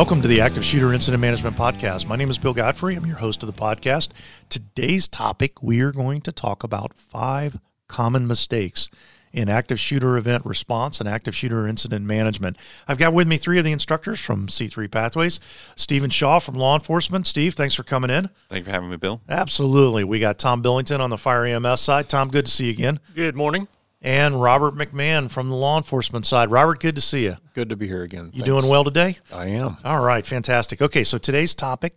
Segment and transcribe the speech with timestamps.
[0.00, 2.06] Welcome to the Active Shooter Incident Management Podcast.
[2.06, 2.94] My name is Bill Godfrey.
[2.94, 4.08] I'm your host of the podcast.
[4.48, 8.88] Today's topic, we are going to talk about five common mistakes
[9.30, 12.56] in active shooter event response and active shooter incident management.
[12.88, 15.38] I've got with me three of the instructors from C3 Pathways.
[15.76, 17.26] Stephen Shaw from law enforcement.
[17.26, 18.30] Steve, thanks for coming in.
[18.48, 19.20] Thank you for having me, Bill.
[19.28, 20.02] Absolutely.
[20.02, 22.08] We got Tom Billington on the fire EMS side.
[22.08, 23.00] Tom, good to see you again.
[23.14, 23.68] Good morning
[24.02, 26.50] and Robert McMahon from the law enforcement side.
[26.50, 27.36] Robert, good to see you.
[27.54, 28.26] Good to be here again.
[28.26, 28.44] You Thanks.
[28.44, 29.16] doing well today?
[29.32, 29.76] I am.
[29.84, 30.80] All right, fantastic.
[30.80, 31.94] Okay, so today's topic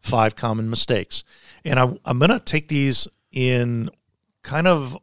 [0.00, 1.24] five common mistakes.
[1.64, 3.90] And I, I'm going to take these in
[4.42, 4.96] kind of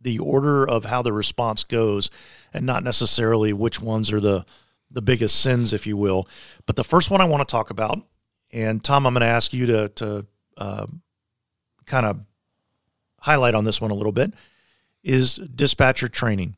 [0.00, 2.10] the order of how the response goes
[2.54, 4.46] and not necessarily which ones are the,
[4.90, 6.26] the biggest sins, if you will.
[6.64, 8.00] But the first one I want to talk about,
[8.50, 10.86] and Tom, I'm going to ask you to, to uh,
[11.84, 12.20] kind of
[13.20, 14.32] highlight on this one a little bit
[15.06, 16.56] is dispatcher training.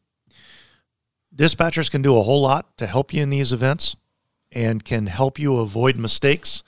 [1.36, 3.94] Dispatchers can do a whole lot to help you in these events
[4.50, 6.64] and can help you avoid mistakes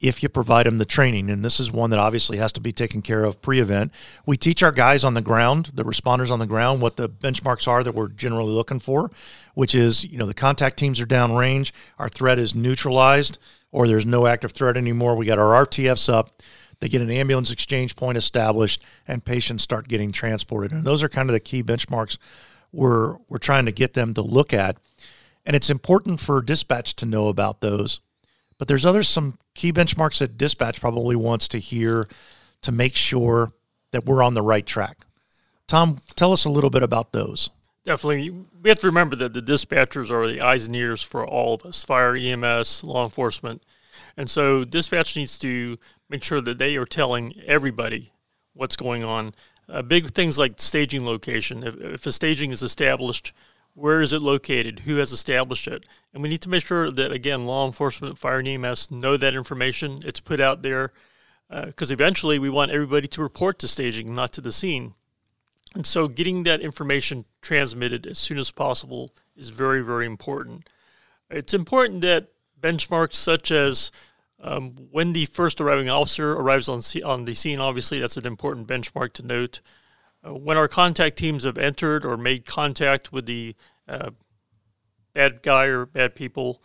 [0.00, 1.28] if you provide them the training.
[1.28, 3.92] And this is one that obviously has to be taken care of pre event.
[4.24, 7.68] We teach our guys on the ground, the responders on the ground, what the benchmarks
[7.68, 9.10] are that we're generally looking for,
[9.54, 13.36] which is, you know, the contact teams are downrange, our threat is neutralized,
[13.70, 15.14] or there's no active threat anymore.
[15.14, 16.42] We got our RTFs up.
[16.80, 20.72] They get an ambulance exchange point established, and patients start getting transported.
[20.72, 22.18] And those are kind of the key benchmarks
[22.72, 24.76] we're we're trying to get them to look at.
[25.44, 28.00] And it's important for dispatch to know about those.
[28.58, 32.08] But there's other some key benchmarks that dispatch probably wants to hear
[32.62, 33.52] to make sure
[33.92, 35.06] that we're on the right track.
[35.66, 37.50] Tom, tell us a little bit about those.
[37.84, 38.30] Definitely.
[38.62, 41.64] We have to remember that the dispatchers are the eyes and ears for all of
[41.64, 43.62] us fire, EMS, law enforcement.
[44.16, 48.10] And so dispatch needs to make sure that they are telling everybody
[48.54, 49.34] what's going on.
[49.68, 51.62] Uh, big things like staging location.
[51.62, 53.32] If, if a staging is established,
[53.74, 54.80] where is it located?
[54.80, 55.84] Who has established it?
[56.14, 59.34] And we need to make sure that, again, law enforcement, fire, and EMS know that
[59.34, 60.02] information.
[60.04, 60.92] It's put out there
[61.48, 64.94] because uh, eventually we want everybody to report to staging, not to the scene.
[65.74, 70.68] And so getting that information transmitted as soon as possible is very, very important.
[71.28, 72.28] It's important that
[72.60, 73.90] benchmarks such as
[74.40, 78.68] um, when the first arriving officer arrives on, on the scene, obviously that's an important
[78.68, 79.60] benchmark to note.
[80.26, 83.54] Uh, when our contact teams have entered or made contact with the
[83.88, 84.10] uh,
[85.14, 86.62] bad guy or bad people,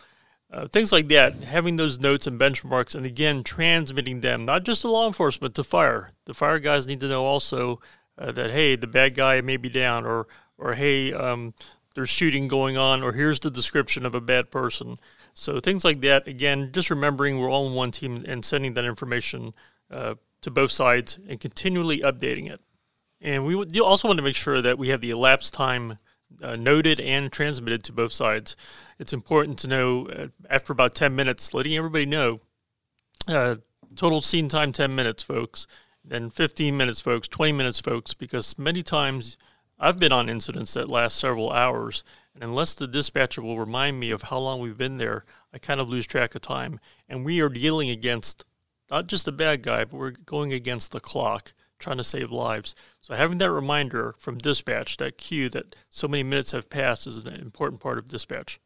[0.51, 4.81] uh, things like that, having those notes and benchmarks, and again, transmitting them, not just
[4.81, 6.09] to law enforcement, to fire.
[6.25, 7.79] The fire guys need to know also
[8.17, 10.27] uh, that, hey, the bad guy may be down, or,
[10.57, 11.53] or hey, um,
[11.95, 14.97] there's shooting going on, or here's the description of a bad person.
[15.33, 16.27] So things like that.
[16.27, 19.53] Again, just remembering we're all in one team and sending that information
[19.89, 22.61] uh, to both sides and continually updating it.
[23.21, 25.99] And we also want to make sure that we have the elapsed time
[26.41, 28.55] uh, noted and transmitted to both sides.
[28.97, 32.39] It's important to know uh, after about 10 minutes, letting everybody know
[33.27, 33.57] uh,
[33.95, 35.67] total scene time 10 minutes, folks,
[36.03, 39.37] then 15 minutes, folks, 20 minutes, folks, because many times
[39.79, 42.03] I've been on incidents that last several hours
[42.33, 45.81] and unless the dispatcher will remind me of how long we've been there, I kind
[45.81, 46.79] of lose track of time.
[47.09, 48.45] And we are dealing against
[48.89, 52.75] not just the bad guy, but we're going against the clock, trying to save lives.
[52.99, 57.25] So having that reminder from dispatch, that cue that so many minutes have passed, is
[57.25, 58.59] an important part of dispatch.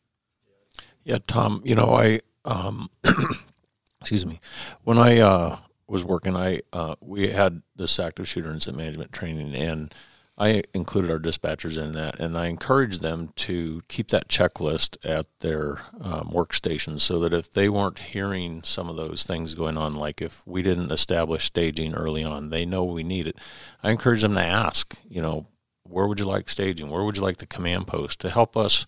[1.03, 1.61] Yeah, Tom.
[1.63, 2.89] You know, I um,
[4.01, 4.39] excuse me.
[4.83, 9.55] When I uh, was working, I uh, we had this active shooter incident management training,
[9.55, 9.93] and
[10.37, 15.27] I included our dispatchers in that, and I encouraged them to keep that checklist at
[15.39, 19.93] their um, workstations so that if they weren't hearing some of those things going on,
[19.93, 23.37] like if we didn't establish staging early on, they know we need it.
[23.81, 25.47] I encourage them to ask, you know,
[25.83, 26.89] where would you like staging?
[26.89, 28.85] Where would you like the command post to help us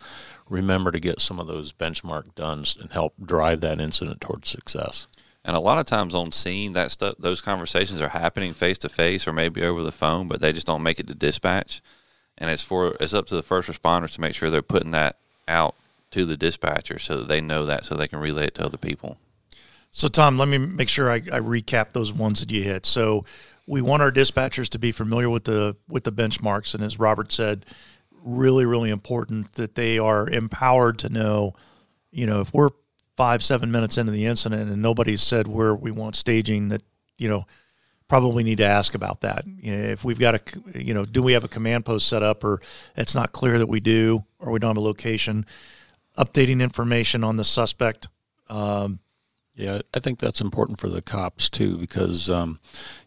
[0.50, 5.08] remember to get some of those benchmark done and help drive that incident towards success?
[5.48, 8.90] And a lot of times on scene, that stuff, those conversations are happening face to
[8.90, 11.82] face or maybe over the phone, but they just don't make it to dispatch.
[12.38, 15.16] And it's for it's up to the first responders to make sure they're putting that
[15.48, 15.76] out
[16.12, 18.78] to the dispatcher so that they know that so they can relay it to other
[18.78, 19.18] people.
[19.90, 22.86] So Tom, let me make sure I, I recap those ones that you hit.
[22.86, 23.24] So
[23.66, 27.32] we want our dispatchers to be familiar with the with the benchmarks, and as Robert
[27.32, 27.66] said,
[28.22, 31.56] really really important that they are empowered to know,
[32.12, 32.72] you know, if we're
[33.18, 36.84] five, seven minutes into the incident and nobody's said where we want staging, that,
[37.18, 37.46] you know,
[38.08, 39.46] probably need to ask about that.
[39.46, 42.24] You know, if we've got a, you know, do we have a command post set
[42.24, 42.62] up or
[42.96, 45.46] it's not clear that we do or we don't have a location,
[46.18, 48.08] updating information on the suspect.
[48.50, 49.00] Um,
[49.56, 52.60] yeah, I think that's important for the cops too, because um,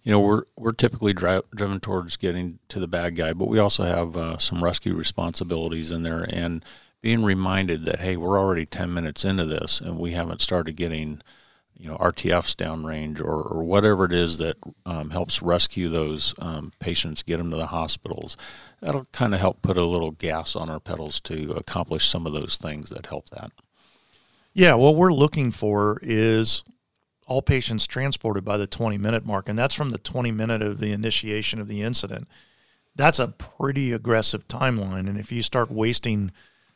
[0.03, 3.61] you know we're we're typically dri- driven towards getting to the bad guy, but we
[3.61, 6.65] also have uh, some rescue responsibilities in there, and
[7.01, 11.23] being reminded that hey, we're already ten minutes into this and we haven't started getting
[11.81, 16.73] you know RTFs downrange or, or whatever it is that um, helps rescue those um,
[16.79, 18.37] patients, get them to the hospitals.
[18.81, 22.35] That'll kind of help put a little gas on our pedals to accomplish some of
[22.35, 23.51] those things that help that.
[24.53, 26.65] Yeah, what we're looking for is
[27.27, 30.81] all patients transported by the 20 minute mark, and that's from the 20 minute of
[30.81, 32.29] the initiation of the incident.
[32.95, 36.33] That's a pretty aggressive timeline, and if you start wasting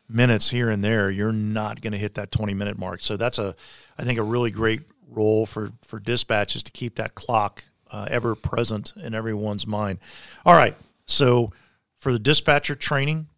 [0.08, 3.02] minutes here and there, you're not going to hit that 20 minute mark.
[3.02, 3.54] So that's a,
[3.98, 8.34] I think, a really great role for for dispatches to keep that clock uh, ever
[8.34, 9.98] present in everyone's mind.
[10.44, 11.52] All right, so
[11.96, 13.28] for the dispatcher training,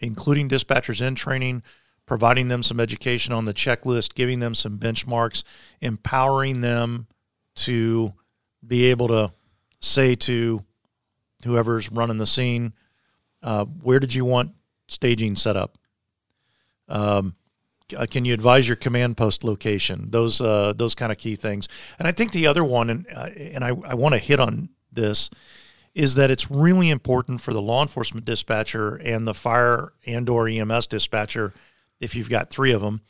[0.00, 1.62] including dispatchers in training,
[2.06, 5.44] providing them some education on the checklist, giving them some benchmarks,
[5.80, 7.06] empowering them
[7.54, 8.12] to
[8.66, 9.32] be able to
[9.80, 10.64] say to
[11.44, 12.72] whoever's running the scene,
[13.42, 14.52] uh, where did you want
[14.88, 15.78] staging set up?
[16.90, 17.34] Um,
[17.96, 20.10] uh, can you advise your command post location?
[20.10, 21.68] Those uh, those kind of key things.
[21.98, 24.68] And I think the other one, and uh, and I, I want to hit on
[24.92, 25.30] this,
[25.94, 30.48] is that it's really important for the law enforcement dispatcher and the fire and or
[30.48, 31.52] EMS dispatcher,
[31.98, 33.00] if you've got three of them,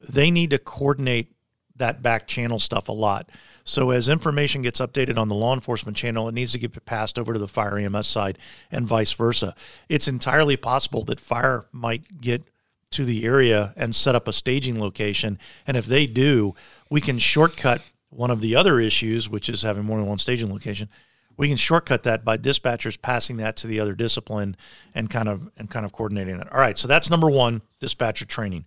[0.00, 1.32] they need to coordinate
[1.76, 3.30] that back channel stuff a lot.
[3.64, 7.18] So as information gets updated on the law enforcement channel, it needs to get passed
[7.18, 8.38] over to the fire EMS side
[8.70, 9.54] and vice versa.
[9.88, 12.44] It's entirely possible that fire might get
[12.94, 15.38] to the area and set up a staging location.
[15.66, 16.54] And if they do,
[16.90, 20.52] we can shortcut one of the other issues, which is having more than one staging
[20.52, 20.88] location.
[21.36, 24.56] We can shortcut that by dispatchers passing that to the other discipline
[24.94, 26.52] and kind of and kind of coordinating that.
[26.52, 28.64] All right, so that's number one, dispatcher training.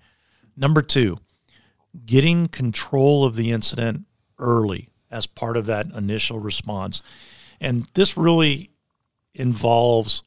[0.57, 1.19] Number two,
[2.06, 4.06] getting control of the incident
[4.38, 7.01] early as part of that initial response.
[7.62, 8.71] And this really
[9.33, 10.24] involves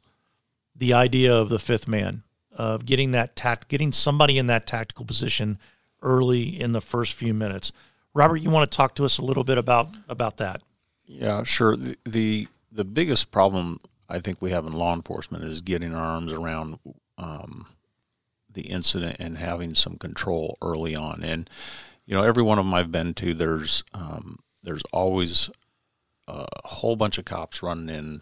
[0.74, 5.04] the idea of the fifth man of getting that tact, getting somebody in that tactical
[5.04, 5.58] position
[6.02, 7.72] early in the first few minutes.
[8.14, 10.62] Robert, you want to talk to us a little bit about about that?
[11.04, 11.76] Yeah, sure.
[11.76, 16.04] The the, the biggest problem I think we have in law enforcement is getting our
[16.04, 16.78] arms around
[17.18, 17.66] um,
[18.52, 21.22] the incident and having some control early on.
[21.22, 21.48] And
[22.06, 25.50] you know, every one of them I've been to, there's um, there's always
[26.26, 28.20] a whole bunch of cops running in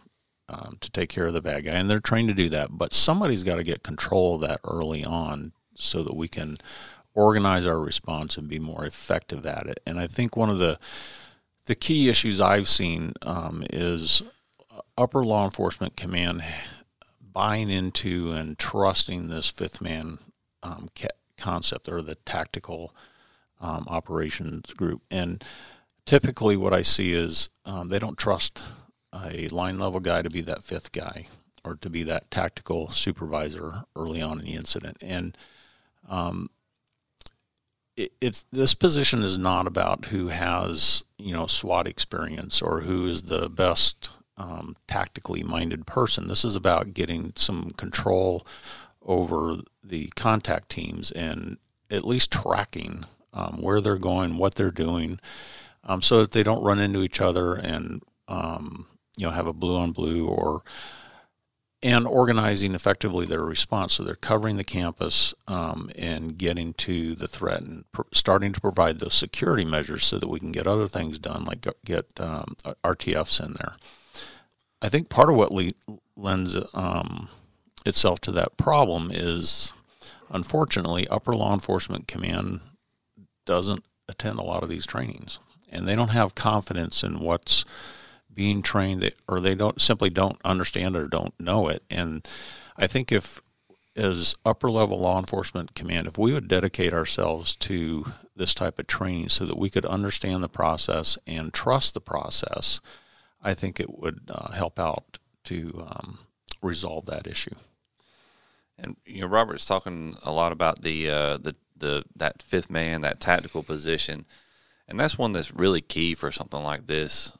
[0.48, 2.70] um, to take care of the bad guy, and they're trained to do that.
[2.70, 6.56] But somebody's got to get control of that early on so that we can
[7.14, 9.80] organize our response and be more effective at it.
[9.86, 10.78] And I think one of the
[11.64, 14.22] the key issues I've seen um, is
[14.96, 16.42] upper law enforcement command
[17.20, 20.18] buying into and trusting this fifth man
[20.62, 20.88] um,
[21.36, 22.94] concept or the tactical
[23.60, 25.02] um, operations group.
[25.10, 25.44] And
[26.06, 28.64] typically, what I see is um, they don't trust
[29.26, 31.26] a line level guy to be that fifth guy
[31.64, 34.96] or to be that tactical supervisor early on in the incident.
[35.00, 35.36] And
[36.08, 36.50] um,
[37.96, 43.06] it, it's this position is not about who has you know SWAT experience or who
[43.06, 46.28] is the best um, tactically minded person.
[46.28, 48.46] This is about getting some control
[49.04, 51.58] over the contact teams and
[51.90, 55.18] at least tracking um, where they're going, what they're doing,
[55.84, 58.86] um, so that they don't run into each other and um,
[59.18, 60.62] you know have a blue on blue or
[61.82, 63.94] and organizing effectively their response.
[63.94, 68.60] So they're covering the campus um, and getting to the threat and pr- starting to
[68.60, 72.56] provide those security measures so that we can get other things done, like get um,
[72.84, 73.76] RTFs in there.
[74.82, 75.72] I think part of what le-
[76.16, 77.28] lends um,
[77.86, 79.72] itself to that problem is,
[80.30, 82.60] unfortunately, upper law enforcement command
[83.44, 85.38] doesn't attend a lot of these trainings,
[85.70, 87.64] and they don't have confidence in what's
[88.38, 91.82] being trained that, or they don't simply don't understand or don't know it.
[91.90, 92.24] And
[92.76, 93.40] I think if
[93.96, 98.86] as upper level law enforcement command, if we would dedicate ourselves to this type of
[98.86, 102.80] training so that we could understand the process and trust the process,
[103.42, 106.18] I think it would uh, help out to um,
[106.62, 107.56] resolve that issue.
[108.78, 113.00] And you know, Robert's talking a lot about the uh, the the that fifth man,
[113.00, 114.26] that tactical position,
[114.86, 117.36] and that's one that's really key for something like this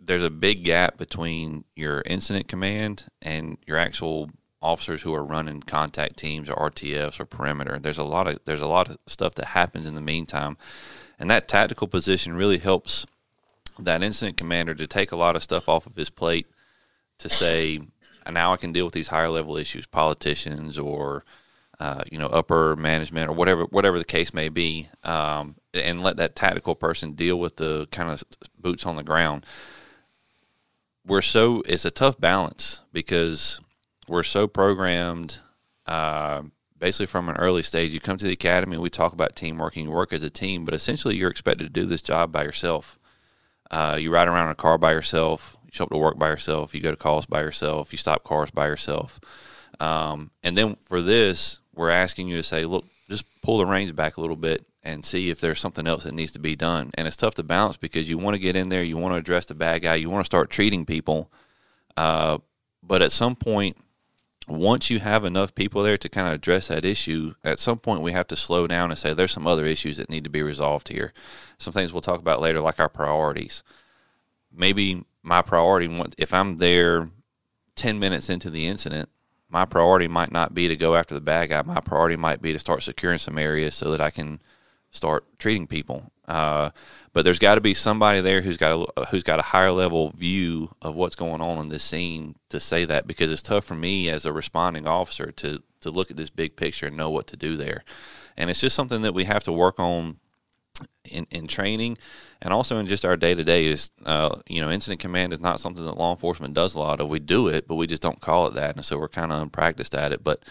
[0.00, 5.60] there's a big gap between your incident command and your actual officers who are running
[5.60, 7.78] contact teams or RTFs or perimeter.
[7.78, 10.56] There's a lot of there's a lot of stuff that happens in the meantime,
[11.18, 13.06] and that tactical position really helps
[13.78, 16.46] that incident commander to take a lot of stuff off of his plate
[17.18, 17.80] to say,
[18.30, 21.24] now I can deal with these higher level issues, politicians or
[21.80, 26.16] uh, you know upper management or whatever whatever the case may be, um, and let
[26.16, 28.22] that tactical person deal with the kind of
[28.60, 29.44] boots on the ground
[31.08, 33.60] we're so it's a tough balance because
[34.06, 35.38] we're so programmed
[35.86, 36.42] uh,
[36.78, 37.92] basically from an early stage.
[37.92, 40.64] You come to the academy, we talk about teamwork and you work as a team,
[40.64, 42.98] but essentially you're expected to do this job by yourself.
[43.70, 45.56] Uh, you ride around in a car by yourself.
[45.64, 46.74] You show up to work by yourself.
[46.74, 47.92] You go to calls by yourself.
[47.92, 49.18] You stop cars by yourself.
[49.80, 53.92] Um, and then for this, we're asking you to say, look, just pull the reins
[53.92, 56.90] back a little bit and see if there's something else that needs to be done.
[56.94, 59.18] And it's tough to balance because you want to get in there, you want to
[59.18, 61.30] address the bad guy, you want to start treating people.
[61.96, 62.38] Uh,
[62.82, 63.76] but at some point,
[64.46, 68.00] once you have enough people there to kind of address that issue, at some point
[68.00, 70.42] we have to slow down and say there's some other issues that need to be
[70.42, 71.12] resolved here.
[71.58, 73.62] Some things we'll talk about later, like our priorities.
[74.50, 77.10] Maybe my priority, if I'm there
[77.74, 79.10] 10 minutes into the incident,
[79.50, 81.62] my priority might not be to go after the bad guy.
[81.62, 84.40] My priority might be to start securing some areas so that I can
[84.98, 86.12] start treating people.
[86.26, 86.70] Uh,
[87.14, 90.10] but there's got to be somebody there who's got a who's got a higher level
[90.10, 93.74] view of what's going on in this scene to say that because it's tough for
[93.74, 97.26] me as a responding officer to to look at this big picture and know what
[97.28, 97.82] to do there,
[98.36, 100.18] and it's just something that we have to work on
[101.04, 101.96] in, in training
[102.40, 105.40] and also in just our day to day is uh, you know incident command is
[105.40, 107.08] not something that law enforcement does a lot of.
[107.08, 109.42] We do it, but we just don't call it that, and so we're kind of
[109.42, 110.22] unpracticed at it.
[110.22, 110.44] But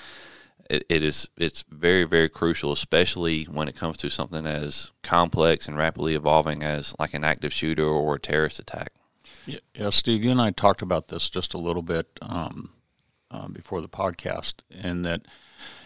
[0.69, 5.67] it, it is it's very very crucial, especially when it comes to something as complex
[5.67, 8.91] and rapidly evolving as like an active shooter or a terrorist attack.
[9.45, 12.71] Yeah, yeah Steve, you and I talked about this just a little bit um,
[13.31, 15.25] uh, before the podcast, and that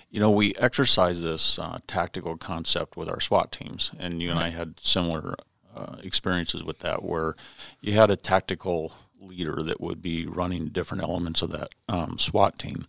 [0.09, 4.39] you know we exercise this uh, tactical concept with our SWAT teams, and you and
[4.39, 5.35] I had similar
[5.75, 7.35] uh, experiences with that, where
[7.79, 12.57] you had a tactical leader that would be running different elements of that um, SWAT
[12.57, 12.85] team.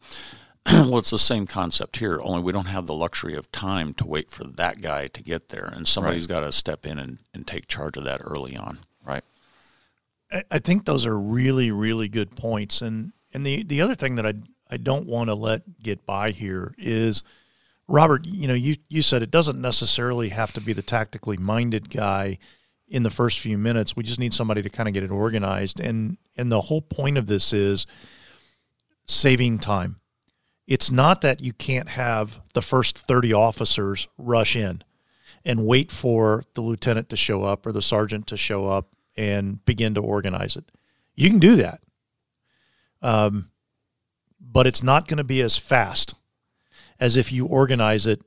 [0.73, 4.07] well, it's the same concept here, only we don't have the luxury of time to
[4.07, 5.73] wait for that guy to get there.
[5.75, 6.41] And somebody's right.
[6.41, 8.79] got to step in and, and take charge of that early on.
[9.05, 9.25] Right.
[10.51, 12.81] I, think those are really, really good points.
[12.81, 14.35] And and the, the other thing that I
[14.71, 17.23] I don't want to let get by here is
[17.89, 21.91] Robert, you know, you, you said it doesn't necessarily have to be the tactically minded
[21.91, 22.39] guy
[22.89, 23.97] in the first few minutes.
[23.97, 25.81] We just need somebody to kind of get it organized.
[25.81, 27.87] And and the whole point of this is
[29.07, 30.01] saving time
[30.67, 34.83] it's not that you can't have the first 30 officers rush in
[35.45, 39.65] and wait for the lieutenant to show up or the sergeant to show up and
[39.65, 40.65] begin to organize it.
[41.15, 41.81] You can do that.
[43.03, 43.51] Um,
[44.41, 46.15] but it's not going to be as fast
[47.01, 48.23] as if you organize it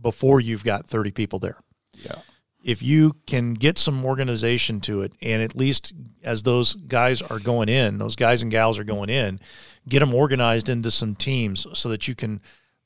[0.00, 1.58] before you've got 30 people there.
[1.94, 2.16] Yeah.
[2.62, 7.38] If you can get some organization to it, and at least as those guys are
[7.38, 9.40] going in, those guys and gals are going in,
[9.88, 12.40] get them organized into some teams so that you can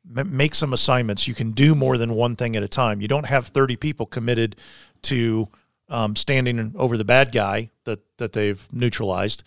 [0.04, 1.26] make some assignments.
[1.26, 3.00] You can do more than one thing at a time.
[3.00, 4.56] You don't have 30 people committed
[5.02, 5.48] to
[5.88, 9.44] um, standing over the bad guy that, that they've neutralized.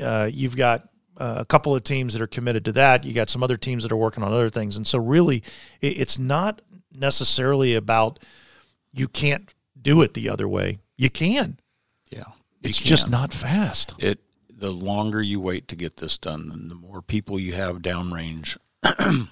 [0.00, 3.04] Uh, you've got uh, a couple of teams that are committed to that.
[3.04, 4.76] You got some other teams that are working on other things.
[4.76, 5.42] And so, really,
[5.80, 6.60] it, it's not
[6.94, 8.18] necessarily about
[8.92, 9.52] you can't
[9.86, 10.80] do it the other way.
[10.96, 11.60] You can.
[12.10, 12.24] Yeah.
[12.60, 12.88] It's can.
[12.88, 13.94] just not fast.
[13.98, 14.18] It
[14.58, 18.56] the longer you wait to get this done, and the more people you have downrange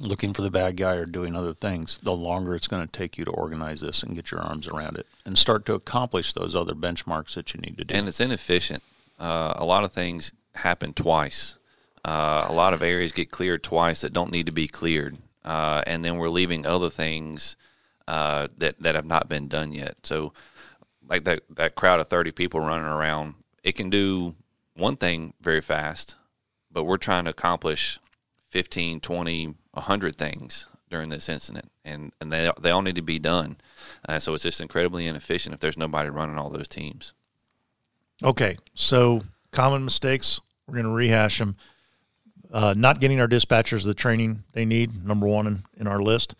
[0.00, 3.16] looking for the bad guy or doing other things, the longer it's going to take
[3.16, 6.54] you to organize this and get your arms around it and start to accomplish those
[6.54, 7.94] other benchmarks that you need to do.
[7.94, 8.82] And it's inefficient.
[9.18, 11.56] Uh, a lot of things happen twice.
[12.04, 15.82] Uh, a lot of areas get cleared twice that don't need to be cleared, uh,
[15.86, 17.56] and then we're leaving other things
[18.08, 19.96] uh, that that have not been done yet.
[20.02, 20.32] So,
[21.08, 24.34] like that that crowd of thirty people running around, it can do
[24.74, 26.16] one thing very fast,
[26.70, 27.98] but we're trying to accomplish
[28.50, 33.18] 15, 20, 100 things during this incident, and, and they, they all need to be
[33.18, 33.56] done.
[34.06, 37.14] Uh, so it's just incredibly inefficient if there's nobody running all those teams.
[38.22, 41.56] Okay, so common mistakes, we're going to rehash them.
[42.52, 46.34] Uh, not getting our dispatchers the training they need, number one in, in our list.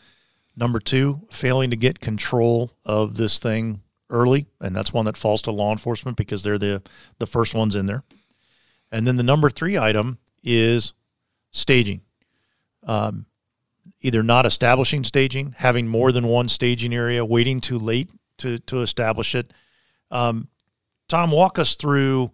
[0.56, 5.42] Number two, failing to get control of this thing early, and that's one that falls
[5.42, 6.82] to law enforcement because they're the,
[7.18, 8.04] the first ones in there.
[8.90, 10.92] And then the number three item is
[11.50, 12.02] staging.
[12.84, 13.26] Um,
[14.02, 18.82] either not establishing staging, having more than one staging area, waiting too late to, to
[18.82, 19.52] establish it.
[20.10, 20.48] Um,
[21.08, 22.32] Tom, walk us through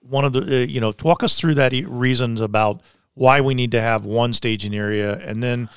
[0.00, 2.82] one of the, uh, you know, walk us through that reasons about
[3.14, 5.16] why we need to have one staging area.
[5.18, 5.68] And then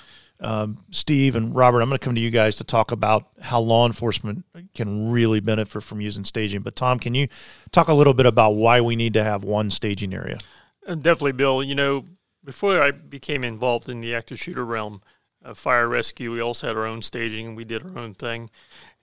[0.42, 3.60] um, Steve and Robert, I'm going to come to you guys to talk about how
[3.60, 4.44] law enforcement
[4.74, 6.62] can really benefit from using staging.
[6.62, 7.28] But Tom, can you
[7.72, 10.40] talk a little bit about why we need to have one staging area?
[10.88, 11.64] Uh, definitely, Bill.
[11.64, 12.06] You know,
[12.44, 15.02] before I became involved in the active shooter realm,
[15.46, 17.48] uh, fire rescue, we also had our own staging.
[17.48, 18.50] And we did our own thing,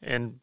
[0.02, 0.40] and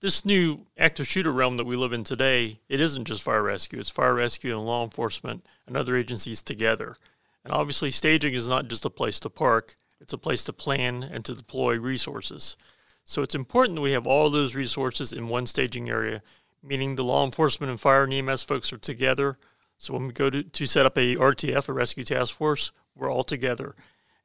[0.00, 3.80] this new active shooter realm that we live in today, it isn't just fire rescue.
[3.80, 6.96] It's fire rescue and law enforcement and other agencies together.
[7.44, 11.02] And obviously, staging is not just a place to park It's a place to plan
[11.02, 12.56] and to deploy resources.
[13.04, 16.22] So it's important that we have all those resources in one staging area,
[16.62, 19.38] meaning the law enforcement and fire and EMS folks are together.
[19.78, 23.10] So when we go to, to set up a RTF, a rescue task force, we're
[23.10, 23.74] all together.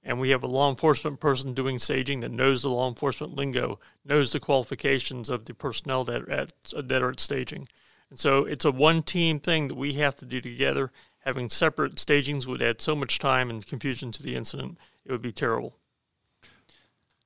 [0.03, 3.80] And we have a law enforcement person doing staging that knows the law enforcement lingo,
[4.03, 7.68] knows the qualifications of the personnel that are at, that are at staging.
[8.10, 10.92] And so it's a one team thing that we have to do together.
[11.20, 14.77] Having separate stagings would add so much time and confusion to the incident.
[15.06, 15.76] It would be terrible.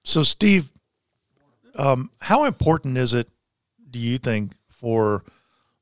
[0.04, 0.70] So, Steve,
[1.76, 3.30] um, how important is it,
[3.90, 5.24] do you think, for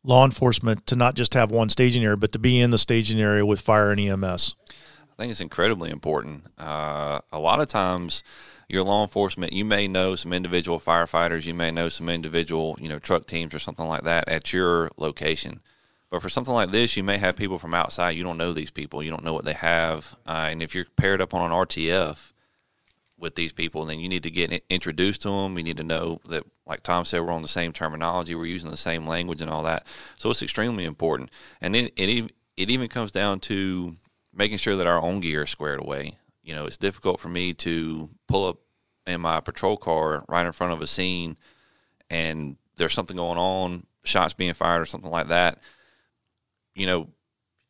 [0.04, 3.20] law enforcement to not just have one staging area, but to be in the staging
[3.20, 4.56] area with fire and EMS?
[4.70, 6.44] I think it's incredibly important.
[6.58, 8.24] Uh, a lot of times,
[8.68, 12.90] your law enforcement, you may know some individual firefighters, you may know some individual, you
[12.90, 15.62] know, truck teams or something like that at your location.
[16.16, 18.12] But for something like this, you may have people from outside.
[18.12, 19.04] You don't know these people.
[19.04, 20.16] You don't know what they have.
[20.26, 22.32] Uh, and if you're paired up on an RTF
[23.18, 25.58] with these people, then you need to get introduced to them.
[25.58, 28.34] You need to know that, like Tom said, we're on the same terminology.
[28.34, 29.86] We're using the same language and all that.
[30.16, 31.32] So it's extremely important.
[31.60, 33.96] And then it, it even comes down to
[34.34, 37.54] making sure that our own gear is squared away you know, it's difficult for me
[37.56, 38.58] to pull up
[39.08, 41.38] in my patrol car right in front of a scene
[42.10, 45.60] and there's something going on, shots being fired or something like that.
[46.76, 47.08] You know,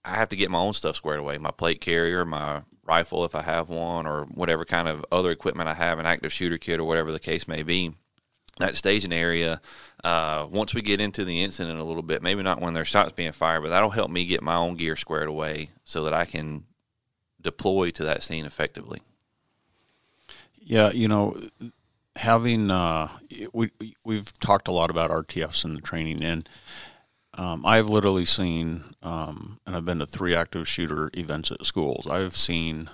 [0.03, 3.35] I have to get my own stuff squared away my plate carrier, my rifle if
[3.35, 6.79] I have one, or whatever kind of other equipment I have, an active shooter kit
[6.79, 7.93] or whatever the case may be.
[8.57, 9.59] That staging area,
[10.03, 13.11] uh, once we get into the incident a little bit, maybe not when there's shots
[13.11, 16.23] being fired, but that'll help me get my own gear squared away so that I
[16.23, 16.63] can
[17.41, 19.01] deploy to that scene effectively.
[20.57, 21.37] Yeah, you know,
[22.15, 23.09] having uh,
[23.53, 23.71] we
[24.03, 26.47] we've talked a lot about RTFs in the training, and
[27.35, 32.07] um, I've literally seen, um, and I've been to three active shooter events at schools.
[32.07, 32.89] I've seen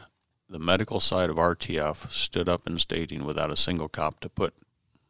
[0.49, 4.53] the medical side of RTF stood up in staging without a single cop to put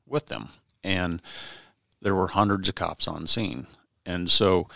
[0.06, 0.50] with them,
[0.84, 1.22] and
[2.02, 3.68] there were hundreds of cops on scene,
[4.06, 4.68] and so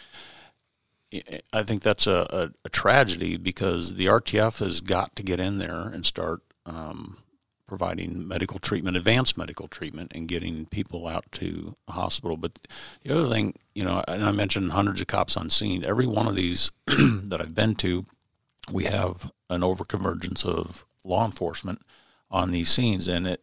[1.53, 5.57] I think that's a, a, a, tragedy because the RTF has got to get in
[5.57, 7.17] there and start um,
[7.67, 12.38] providing medical treatment, advanced medical treatment, and getting people out to a hospital.
[12.38, 12.67] But
[13.04, 15.84] the other thing, you know, and I mentioned hundreds of cops on scene.
[15.84, 18.06] Every one of these that I've been to,
[18.71, 21.82] we have an overconvergence of law enforcement
[22.30, 23.41] on these scenes, and it.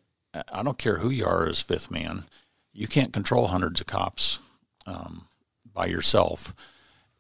[0.51, 2.25] I don't care who you are as fifth man,
[2.73, 4.39] you can't control hundreds of cops
[4.87, 5.27] um,
[5.73, 6.55] by yourself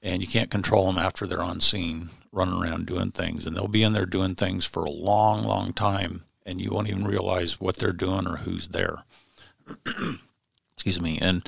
[0.03, 3.69] and you can't control them after they're on scene running around doing things and they'll
[3.69, 7.61] be in there doing things for a long long time and you won't even realize
[7.61, 9.05] what they're doing or who's there.
[10.75, 11.19] Excuse me.
[11.21, 11.47] And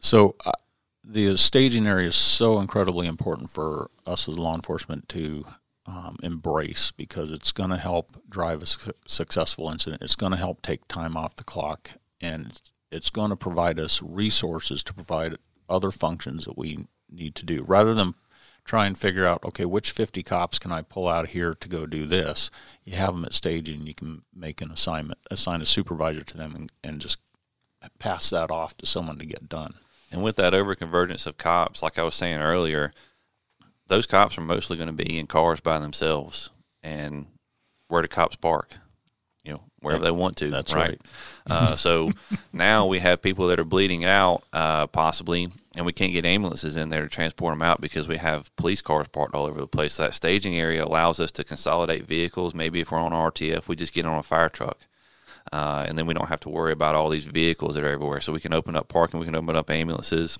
[0.00, 0.52] so uh,
[1.04, 5.44] the staging area is so incredibly important for us as law enforcement to
[5.86, 10.02] um, embrace because it's going to help drive a su- successful incident.
[10.02, 12.58] It's going to help take time off the clock and
[12.90, 15.36] it's going to provide us resources to provide
[15.68, 17.64] other functions that we need to do.
[17.66, 18.14] Rather than
[18.64, 21.86] try and figure out okay which 50 cops can i pull out here to go
[21.86, 22.50] do this?
[22.84, 26.54] You have them at staging you can make an assignment assign a supervisor to them
[26.54, 27.18] and, and just
[27.98, 29.74] pass that off to someone to get done.
[30.10, 32.92] And with that overconvergence of cops like i was saying earlier
[33.86, 36.50] those cops are mostly going to be in cars by themselves
[36.82, 37.26] and
[37.88, 38.76] where do cops park
[39.44, 40.50] you know wherever they want to.
[40.50, 40.88] That's right.
[40.88, 41.00] right.
[41.50, 42.12] uh, so
[42.52, 46.76] now we have people that are bleeding out, uh, possibly, and we can't get ambulances
[46.76, 49.66] in there to transport them out because we have police cars parked all over the
[49.66, 49.94] place.
[49.94, 52.54] So that staging area allows us to consolidate vehicles.
[52.54, 54.78] Maybe if we're on RTF, we just get on a fire truck.
[55.52, 58.20] Uh, and then we don't have to worry about all these vehicles that are everywhere.
[58.20, 60.38] So we can open up parking, we can open up ambulances.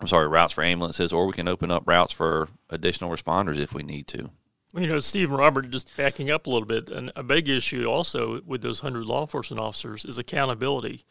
[0.00, 3.72] I'm sorry, routes for ambulances, or we can open up routes for additional responders if
[3.72, 4.30] we need to.
[4.74, 7.84] You know, Steve and Robert, just backing up a little bit, and a big issue
[7.84, 11.04] also with those 100 law enforcement officers is accountability.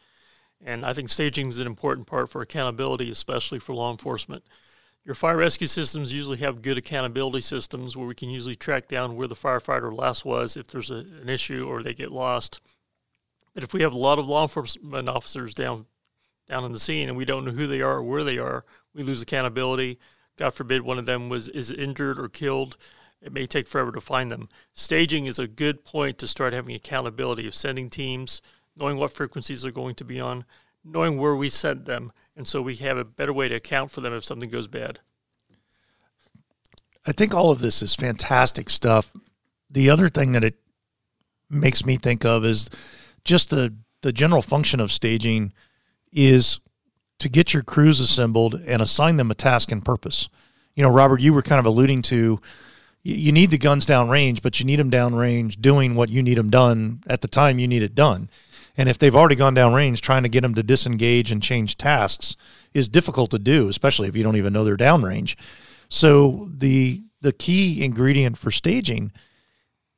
[0.64, 4.44] And I think staging is an important part for accountability, especially for law enforcement.
[5.04, 9.16] Your fire rescue systems usually have good accountability systems where we can usually track down
[9.16, 12.60] where the firefighter last was if there's a, an issue or they get lost.
[13.54, 15.86] But if we have a lot of law enforcement officers down
[16.48, 18.64] down in the scene and we don't know who they are or where they are,
[18.94, 19.98] we lose accountability.
[20.36, 22.76] God forbid one of them was is injured or killed
[23.22, 24.48] it may take forever to find them.
[24.74, 28.42] Staging is a good point to start having accountability of sending teams,
[28.76, 30.44] knowing what frequencies they're going to be on,
[30.84, 34.00] knowing where we sent them, and so we have a better way to account for
[34.00, 34.98] them if something goes bad.
[37.06, 39.12] I think all of this is fantastic stuff.
[39.70, 40.56] The other thing that it
[41.50, 42.70] makes me think of is
[43.24, 45.52] just the the general function of staging
[46.12, 46.58] is
[47.20, 50.28] to get your crews assembled and assign them a task and purpose.
[50.74, 52.40] You know, Robert, you were kind of alluding to
[53.02, 56.50] you, need the guns downrange, but you need them downrange doing what you need them
[56.50, 58.30] done at the time you need it done.
[58.76, 62.36] And if they've already gone downrange, trying to get them to disengage and change tasks
[62.72, 65.36] is difficult to do, especially if you don't even know they're downrange.
[65.88, 69.12] So the the key ingredient for staging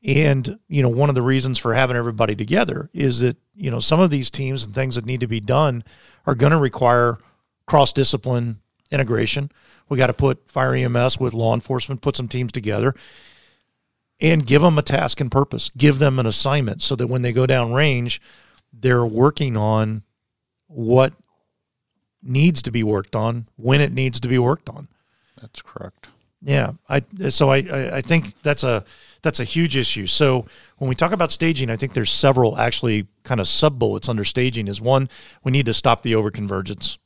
[0.05, 3.79] and you know one of the reasons for having everybody together is that you know
[3.79, 5.83] some of these teams and things that need to be done
[6.27, 7.19] are going to require
[7.67, 8.61] cross discipline
[8.95, 9.51] integration.
[9.89, 12.95] We got to put fire EMS with law enforcement, put some teams together
[14.21, 15.71] and give them a task and purpose.
[15.77, 18.21] Give them an assignment so that when they go down range,
[18.73, 20.03] they're working on
[20.67, 21.13] what
[22.23, 24.89] needs to be worked on when it needs to be worked on.
[25.41, 26.09] That's correct.
[26.41, 27.57] Yeah, I so I
[27.97, 28.85] I think that's a
[29.23, 30.07] that's a huge issue.
[30.07, 34.11] So when we talk about staging, I think there's several actually kind of sub bullets
[34.11, 34.69] under staging.
[34.69, 35.09] Is one
[35.43, 36.99] we need to stop the overconvergence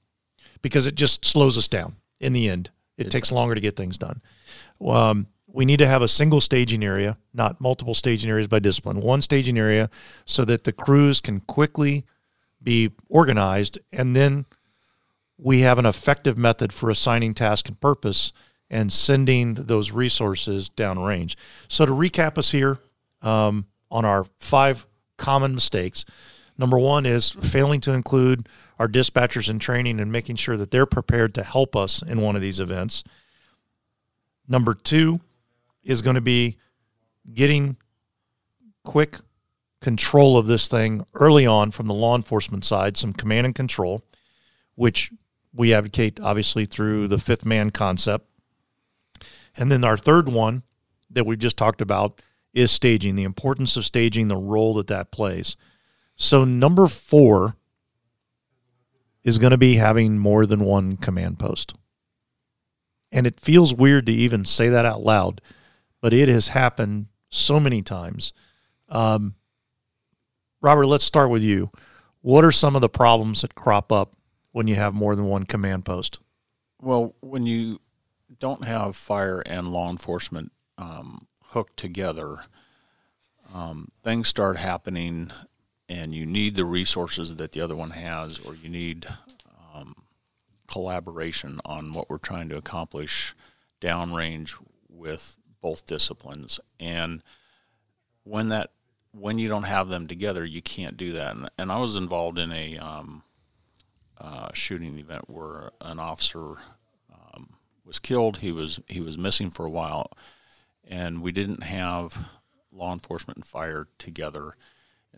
[0.63, 2.71] because it just slows us down in the end.
[2.97, 3.35] It, it takes does.
[3.37, 4.21] longer to get things done.
[4.85, 9.01] Um, we need to have a single staging area, not multiple staging areas by discipline.
[9.01, 9.89] One staging area
[10.25, 12.05] so that the crews can quickly
[12.63, 14.45] be organized and then
[15.39, 18.33] we have an effective method for assigning task and purpose
[18.69, 21.37] and sending those resources downrange.
[21.69, 22.79] So to recap us here
[23.23, 26.05] um, on our five common mistakes,
[26.59, 30.87] number one is failing to include our dispatchers in training and making sure that they're
[30.87, 33.03] prepared to help us in one of these events.
[34.47, 35.21] Number two
[35.83, 36.57] is going to be
[37.33, 37.77] getting
[38.85, 39.19] quick
[39.81, 44.03] control of this thing early on from the law enforcement side, some command and control,
[44.75, 45.13] which
[45.53, 48.27] we advocate obviously through the fifth man concept.
[49.57, 50.63] And then our third one
[51.11, 52.23] that we've just talked about
[52.55, 55.57] is staging, the importance of staging, the role that that plays.
[56.17, 57.57] So, number four
[59.29, 61.75] is going to be having more than one command post.
[63.13, 65.43] And it feels weird to even say that out loud,
[66.01, 68.33] but it has happened so many times.
[68.89, 69.35] Um,
[70.63, 71.71] Robert, let's start with you.
[72.23, 74.17] What are some of the problems that crop up
[74.53, 76.19] when you have more than one command post?
[76.81, 77.81] Well, when you
[78.41, 82.45] don't have fire and law enforcement um, hooked together,
[83.55, 85.31] um, things start happening,
[85.89, 89.07] and you need the resources that the other one has, or you need
[89.75, 89.95] um,
[90.67, 93.35] collaboration on what we're trying to accomplish
[93.81, 94.57] downrange
[94.89, 96.61] with both disciplines.
[96.79, 97.23] And
[98.25, 98.71] when that
[99.13, 101.35] when you don't have them together, you can't do that.
[101.35, 103.23] And, and I was involved in a um,
[104.19, 106.57] uh, shooting event where an officer
[107.13, 107.55] um,
[107.87, 108.39] was killed.
[108.39, 110.13] He was he was missing for a while,
[110.87, 112.29] and we didn't have
[112.71, 114.55] law enforcement and fire together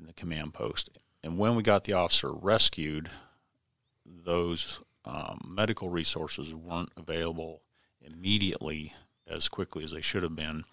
[0.01, 0.91] in the command post.
[1.23, 3.11] And when we got the officer rescued,
[4.05, 7.61] those um, medical resources weren't available
[8.03, 8.95] immediately
[9.27, 10.65] as quickly as they should have been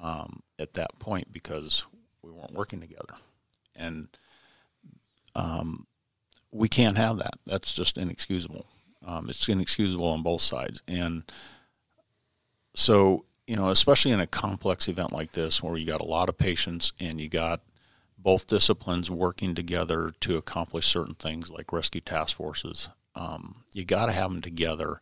[0.00, 1.84] um, at that point because
[2.22, 3.14] we weren't working together.
[3.76, 4.08] And
[5.34, 5.86] um,
[6.50, 7.34] we can't have that.
[7.46, 8.66] That's just inexcusable.
[9.06, 10.82] Um, it's inexcusable on both sides.
[10.88, 11.22] And
[12.74, 16.28] so, you know, especially in a complex event like this where you got a lot
[16.28, 17.60] of patients and you got
[18.18, 24.06] both disciplines working together to accomplish certain things like rescue task forces, um, you got
[24.06, 25.00] to have them together.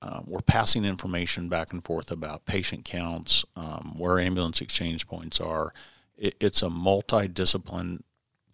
[0.00, 5.40] Uh, we're passing information back and forth about patient counts, um, where ambulance exchange points
[5.40, 5.72] are.
[6.16, 8.00] It, it's a multidiscipline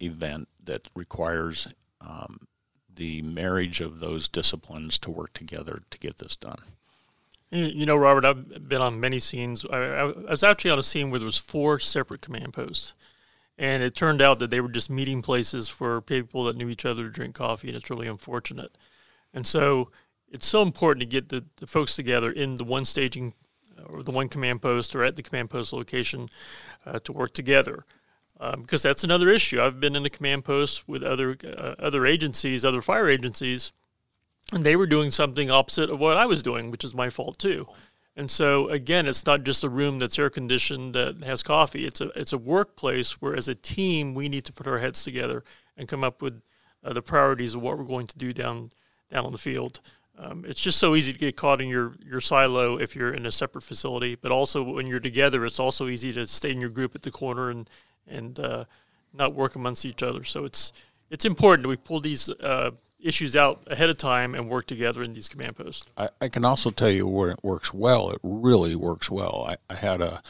[0.01, 1.67] event that requires
[2.01, 2.47] um,
[2.93, 6.59] the marriage of those disciplines to work together to get this done.
[7.51, 9.65] You know, Robert, I've been on many scenes.
[9.65, 12.95] I, I, was actually on a scene where there was four separate command posts,
[13.57, 16.85] and it turned out that they were just meeting places for people that knew each
[16.85, 18.77] other to drink coffee, and it's really unfortunate.
[19.33, 19.91] And so,
[20.29, 23.33] it's so important to get the, the folks together in the one staging
[23.87, 26.29] or the one command post or at the command post location
[26.85, 27.85] uh, to work together
[28.39, 29.61] um, because that's another issue.
[29.61, 33.71] I've been in the command post with other uh, other agencies, other fire agencies,
[34.51, 37.39] and they were doing something opposite of what I was doing, which is my fault
[37.39, 37.67] too.
[38.15, 41.85] And so again, it's not just a room that's air conditioned that has coffee.
[41.85, 45.03] It's a it's a workplace where, as a team, we need to put our heads
[45.03, 45.43] together
[45.75, 46.41] and come up with
[46.83, 48.69] uh, the priorities of what we're going to do down
[49.11, 49.81] down on the field.
[50.17, 53.25] Um, it's just so easy to get caught in your, your silo if you're in
[53.25, 56.69] a separate facility, but also when you're together, it's also easy to stay in your
[56.69, 57.69] group at the corner and
[58.07, 58.65] and uh,
[59.13, 60.23] not work amongst each other.
[60.23, 60.71] So it's
[61.09, 62.71] it's important we pull these uh,
[63.05, 65.85] issues out ahead of time and work together in these command posts.
[65.95, 68.09] I, I, can also tell you where it works well.
[68.09, 69.45] It really works well.
[69.47, 70.23] I, I had a,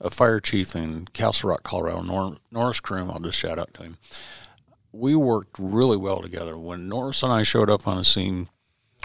[0.00, 3.12] a fire chief in Castle Rock, Colorado, Nor- Norris Kroom.
[3.12, 3.98] I'll just shout out to him.
[4.90, 6.58] We worked really well together.
[6.58, 8.48] When Norris and I showed up on a scene,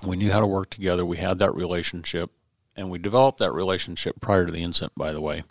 [0.03, 1.05] we knew how to work together.
[1.05, 2.31] We had that relationship,
[2.75, 5.43] and we developed that relationship prior to the incident, by the way.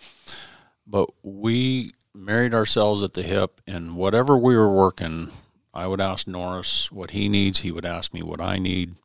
[0.87, 5.31] But we married ourselves at the hip, and whatever we were working,
[5.73, 8.97] I would ask Norris what he needs, he would ask me what I need,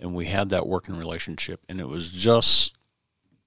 [0.00, 2.76] and we had that working relationship, and it was just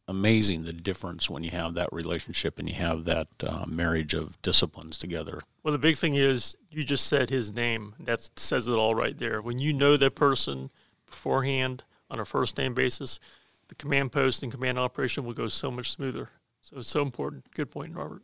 [0.07, 4.39] amazing the difference when you have that relationship and you have that uh, marriage of
[4.41, 5.41] disciplines together.
[5.63, 7.95] Well, the big thing is you just said his name.
[7.99, 9.41] That says it all right there.
[9.41, 10.69] When you know that person
[11.07, 13.19] beforehand on a first name basis,
[13.67, 16.29] the command post and command operation will go so much smoother.
[16.61, 17.51] So it's so important.
[17.55, 18.21] Good point, Robert.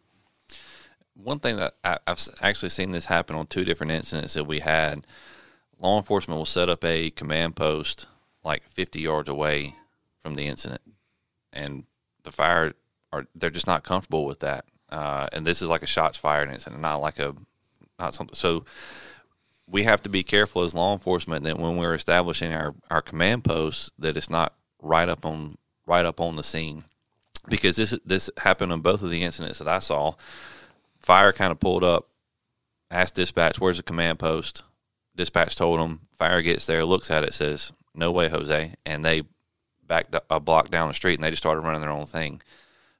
[1.14, 4.60] One thing that I, I've actually seen this happen on two different incidents that we
[4.60, 5.06] had.
[5.80, 8.08] Law enforcement will set up a command post
[8.44, 9.76] like 50 yards away
[10.24, 10.82] from the incident
[11.54, 11.84] and
[12.24, 12.74] the fire
[13.12, 14.66] are they're just not comfortable with that.
[14.90, 17.36] Uh, and this is like a shots fired incident, not like a
[18.00, 18.36] not something.
[18.36, 18.66] So
[19.68, 23.44] we have to be careful as law enforcement that when we're establishing our, our command
[23.44, 26.84] posts that it's not right up on right up on the scene
[27.48, 30.14] because this this happened on both of the incidents that I saw.
[31.02, 32.10] Fire kind of pulled up,
[32.90, 34.64] asked dispatch, "Where's the command post?"
[35.16, 36.08] Dispatch told them.
[36.18, 39.24] Fire gets there, looks at it, says, "No way, Jose," and they
[39.86, 42.42] backed a block down the street and they just started running their own thing.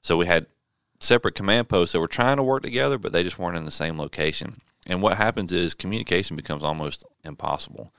[0.02, 0.46] So we had
[1.00, 3.70] separate command posts that were trying to work together, but they just weren't in the
[3.70, 4.60] same location.
[4.86, 7.94] And what happens is communication becomes almost impossible.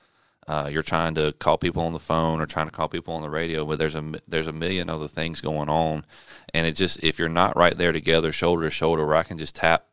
[0.46, 3.22] Uh, you're trying to call people on the phone or trying to call people on
[3.22, 6.04] the radio, but there's a there's a million other things going on,
[6.52, 9.38] and it just if you're not right there together, shoulder to shoulder, where I can
[9.38, 9.86] just tap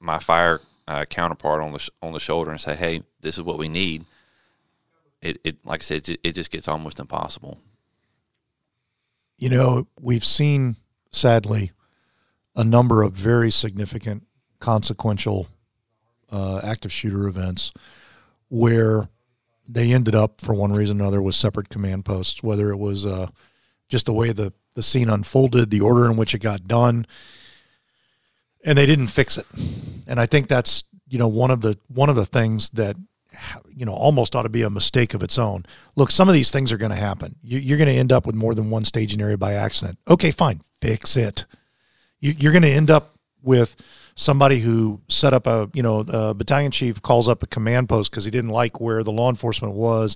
[0.00, 3.58] my fire uh, counterpart on the on the shoulder and say, "Hey, this is what
[3.58, 4.04] we need."
[5.20, 7.58] It, it like I said, it, it just gets almost impossible.
[9.36, 10.76] You know, we've seen,
[11.12, 11.72] sadly,
[12.56, 14.26] a number of very significant,
[14.58, 15.48] consequential
[16.30, 17.72] uh, active shooter events
[18.48, 19.08] where
[19.68, 23.04] they ended up, for one reason or another, with separate command posts, whether it was
[23.04, 23.28] uh,
[23.88, 27.06] just the way the, the scene unfolded, the order in which it got done,
[28.68, 29.46] and they didn't fix it.
[30.06, 32.96] And I think that's you know one of the one of the things that
[33.74, 35.64] you know almost ought to be a mistake of its own.
[35.96, 37.36] Look, some of these things are going to happen.
[37.42, 39.98] You, are going to end up with more than one staging area by accident.
[40.08, 41.46] Okay, fine, fix it.
[42.20, 43.74] You, you're going to end up with
[44.14, 48.10] somebody who set up a you know the battalion chief calls up a command post
[48.10, 50.14] because he didn't like where the law enforcement was.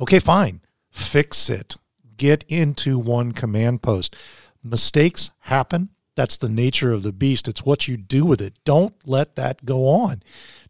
[0.00, 0.60] Okay, fine,
[0.90, 1.76] fix it.
[2.16, 4.16] Get into one command post.
[4.64, 5.90] Mistakes happen.
[6.14, 7.48] That's the nature of the beast.
[7.48, 8.54] It's what you do with it.
[8.64, 10.22] Don't let that go on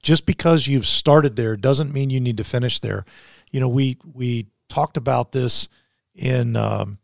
[0.02, 3.04] just because you've started there doesn't mean you need to finish there.
[3.50, 5.68] You know, we we talked about this
[6.14, 6.98] in um,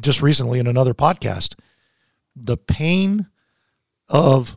[0.00, 1.54] just recently in another podcast.
[2.36, 3.26] The pain
[4.08, 4.56] of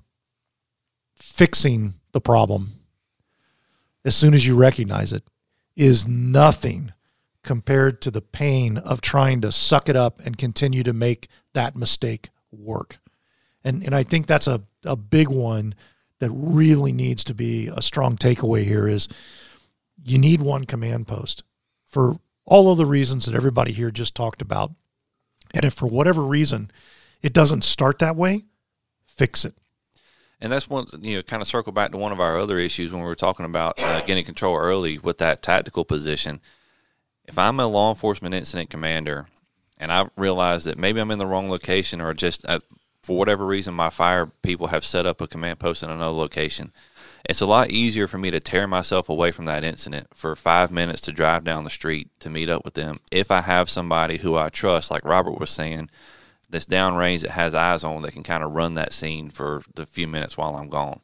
[1.16, 2.74] fixing the problem
[4.06, 5.24] as soon as you recognize it
[5.76, 6.94] is nothing
[7.44, 11.76] compared to the pain of trying to suck it up and continue to make that
[11.76, 12.98] mistake work.
[13.64, 15.74] And and I think that's a, a big one
[16.20, 19.08] that really needs to be a strong takeaway here is
[20.06, 21.44] you need one command post
[21.86, 24.72] for all of the reasons that everybody here just talked about.
[25.54, 26.72] And if for whatever reason
[27.22, 28.44] it doesn't start that way,
[29.08, 29.56] fix it.
[30.40, 32.92] And that's one, you know, kind of circle back to one of our other issues
[32.92, 36.40] when we were talking about uh, getting control early with that tactical position.
[37.24, 39.28] If I'm a law enforcement incident commander
[39.78, 42.60] and I realize that maybe I'm in the wrong location or just uh,
[43.06, 46.72] for whatever reason, my fire people have set up a command post in another location.
[47.28, 50.72] It's a lot easier for me to tear myself away from that incident for five
[50.72, 54.18] minutes to drive down the street to meet up with them if I have somebody
[54.18, 55.90] who I trust, like Robert was saying,
[56.50, 59.86] that's downrange that has eyes on that can kind of run that scene for the
[59.86, 61.02] few minutes while I'm gone.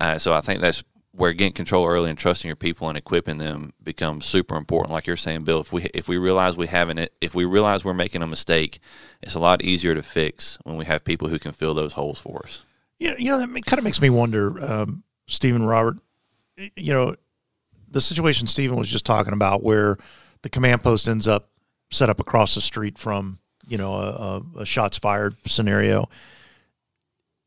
[0.00, 0.84] Uh, so I think that's
[1.16, 4.92] where getting control early and trusting your people and equipping them becomes super important.
[4.92, 7.84] Like you're saying, Bill, if we if we realize we haven't it, if we realize
[7.84, 8.80] we're making a mistake,
[9.22, 12.20] it's a lot easier to fix when we have people who can fill those holes
[12.20, 12.64] for us.
[12.98, 15.96] Yeah, you know that kind of makes me wonder, um, Stephen Robert.
[16.76, 17.16] You know,
[17.88, 19.96] the situation Stephen was just talking about, where
[20.42, 21.48] the command post ends up
[21.90, 26.08] set up across the street from you know a, a shots fired scenario.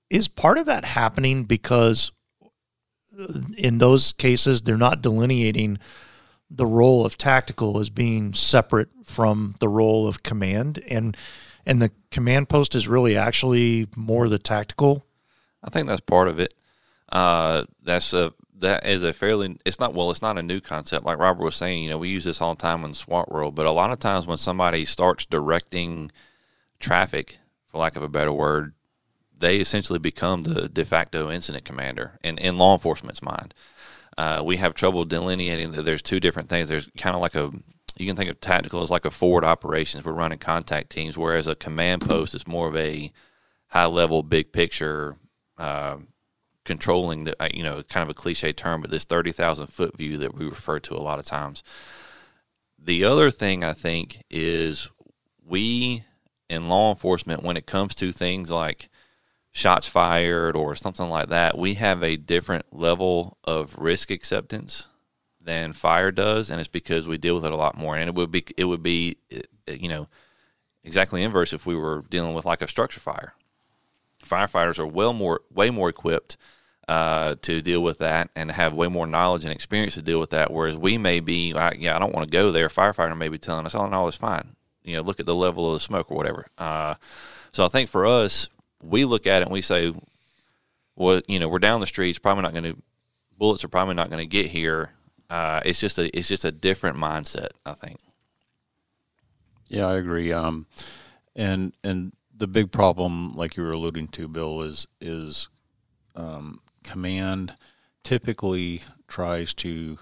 [0.10, 2.12] Is part of that happening because
[3.58, 5.78] in those cases, they're not delineating
[6.50, 11.16] the role of tactical as being separate from the role of command, and
[11.66, 15.06] and the command post is really actually more the tactical.
[15.64, 16.54] I think that's part of it.
[17.12, 21.06] Uh, that's a that is a fairly it's not well it's not a new concept
[21.06, 23.32] like robert was saying you know we use this all the time in the swat
[23.32, 26.12] world but a lot of times when somebody starts directing
[26.80, 28.74] traffic for lack of a better word
[29.40, 33.54] they essentially become the de facto incident commander in, in law enforcement's mind.
[34.18, 36.68] Uh, we have trouble delineating that there's two different things.
[36.70, 37.52] There's kind of like a
[37.98, 40.06] you can think of tactical as like a forward operations.
[40.06, 43.12] We're running contact teams, whereas a command post is more of a
[43.68, 45.16] high level, big picture,
[45.58, 45.98] uh,
[46.64, 49.98] controlling the uh, you know kind of a cliche term, but this thirty thousand foot
[49.98, 51.64] view that we refer to a lot of times.
[52.78, 54.90] The other thing I think is
[55.46, 56.04] we
[56.50, 58.90] in law enforcement, when it comes to things like
[59.52, 64.88] shots fired or something like that, we have a different level of risk acceptance
[65.42, 67.96] than fire does, and it's because we deal with it a lot more.
[67.96, 69.18] And it would be it would be
[69.68, 70.08] you know
[70.84, 73.34] exactly inverse if we were dealing with like a structure fire.
[74.24, 76.38] Firefighters are well more way more equipped
[76.90, 80.32] uh, to deal with that and have way more knowledge and experience to deal with
[80.32, 80.52] that.
[80.52, 82.68] Whereas we may be, yeah, I don't want to go there.
[82.68, 84.56] Firefighter may be telling us, oh no, it's fine.
[84.84, 86.48] You know, look at the level of the smoke or whatever.
[86.58, 86.96] Uh,
[87.52, 88.50] so I think for us,
[88.82, 89.94] we look at it and we say,
[90.96, 92.82] well, you know, we're down the streets, probably not going to
[93.40, 94.92] bullets are probably not going to get here.
[95.30, 98.00] Uh, it's just a it's just a different mindset, I think.
[99.68, 100.32] Yeah, I agree.
[100.34, 100.68] Um,
[101.36, 105.48] and and the big problem, like you were alluding to, Bill, is is
[106.16, 107.56] um, command
[108.04, 110.00] typically tries to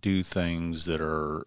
[0.00, 1.46] do things that are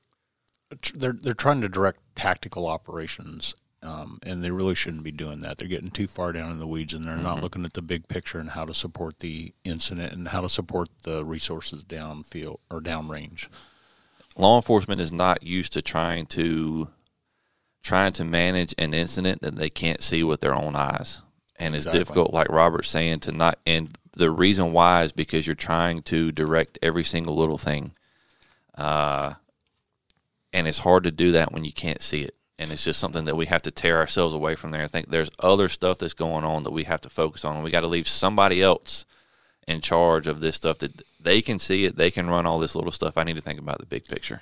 [0.93, 3.55] they're they're trying to direct tactical operations
[3.85, 5.57] um, and they really shouldn't be doing that.
[5.57, 7.23] They're getting too far down in the weeds, and they're mm-hmm.
[7.23, 10.49] not looking at the big picture and how to support the incident and how to
[10.49, 13.47] support the resources downfield or downrange.
[14.37, 16.89] Law enforcement is not used to trying to
[17.83, 21.21] trying to manage an incident that they can't see with their own eyes,
[21.57, 21.99] and it's exactly.
[21.99, 23.59] difficult, like Robert's saying, to not.
[23.65, 27.91] And the reason why is because you're trying to direct every single little thing,
[28.75, 29.35] uh,
[30.51, 33.25] and it's hard to do that when you can't see it and it's just something
[33.25, 34.83] that we have to tear ourselves away from there.
[34.83, 37.71] I think there's other stuff that's going on that we have to focus on, we
[37.71, 39.05] got to leave somebody else
[39.67, 42.75] in charge of this stuff that they can see it, they can run all this
[42.75, 43.17] little stuff.
[43.17, 44.41] I need to think about the big picture.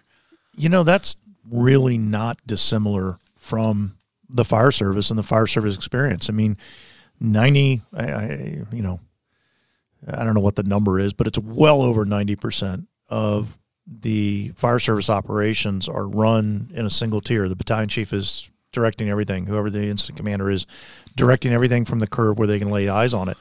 [0.56, 1.16] You know, that's
[1.50, 3.98] really not dissimilar from
[4.30, 6.30] the fire service and the fire service experience.
[6.30, 6.58] I mean,
[7.20, 9.00] 90, I, I you know,
[10.08, 14.80] I don't know what the number is, but it's well over 90% of the fire
[14.80, 17.50] service operations are run in a single tier.
[17.50, 20.66] The battalion chief is directing everything, whoever the incident commander is,
[21.16, 23.38] directing everything from the curb where they can lay eyes on it.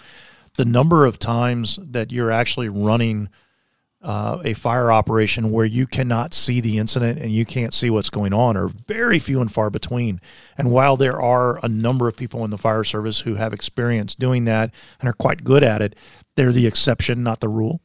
[0.57, 3.29] The number of times that you're actually running
[4.03, 8.11] uh, a fire operation where you cannot see the incident and you can't see what's
[8.11, 10.21] going on are very few and far between.
[10.59, 14.17] And while there are a number of people in the fire service who have experience
[14.17, 15.95] doing that and are quite good at it,
[16.35, 17.81] they're the exception, not the rule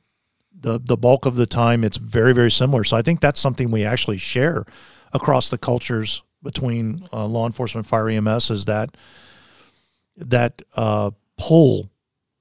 [0.60, 2.84] the the bulk of the time it's very very similar.
[2.84, 4.66] So I think that's something we actually share
[5.14, 8.96] across the cultures between uh, law enforcement, fire EMS is that
[10.16, 11.92] that uh, pull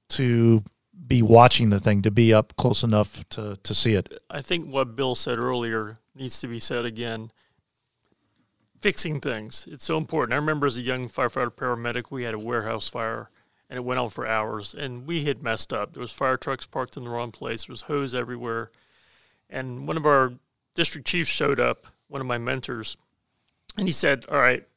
[0.09, 0.63] to
[1.05, 4.11] be watching the thing, to be up close enough to to see it.
[4.29, 7.31] I think what Bill said earlier needs to be said again.
[8.79, 10.33] Fixing things, it's so important.
[10.33, 13.31] I remember as a young firefighter paramedic, we had a warehouse fire
[13.69, 14.73] and it went on for hours.
[14.73, 15.93] And we had messed up.
[15.93, 17.65] There was fire trucks parked in the wrong place.
[17.65, 18.71] There was hose everywhere.
[19.49, 20.33] And one of our
[20.75, 22.97] district chiefs showed up, one of my mentors,
[23.77, 24.67] and he said, "All right,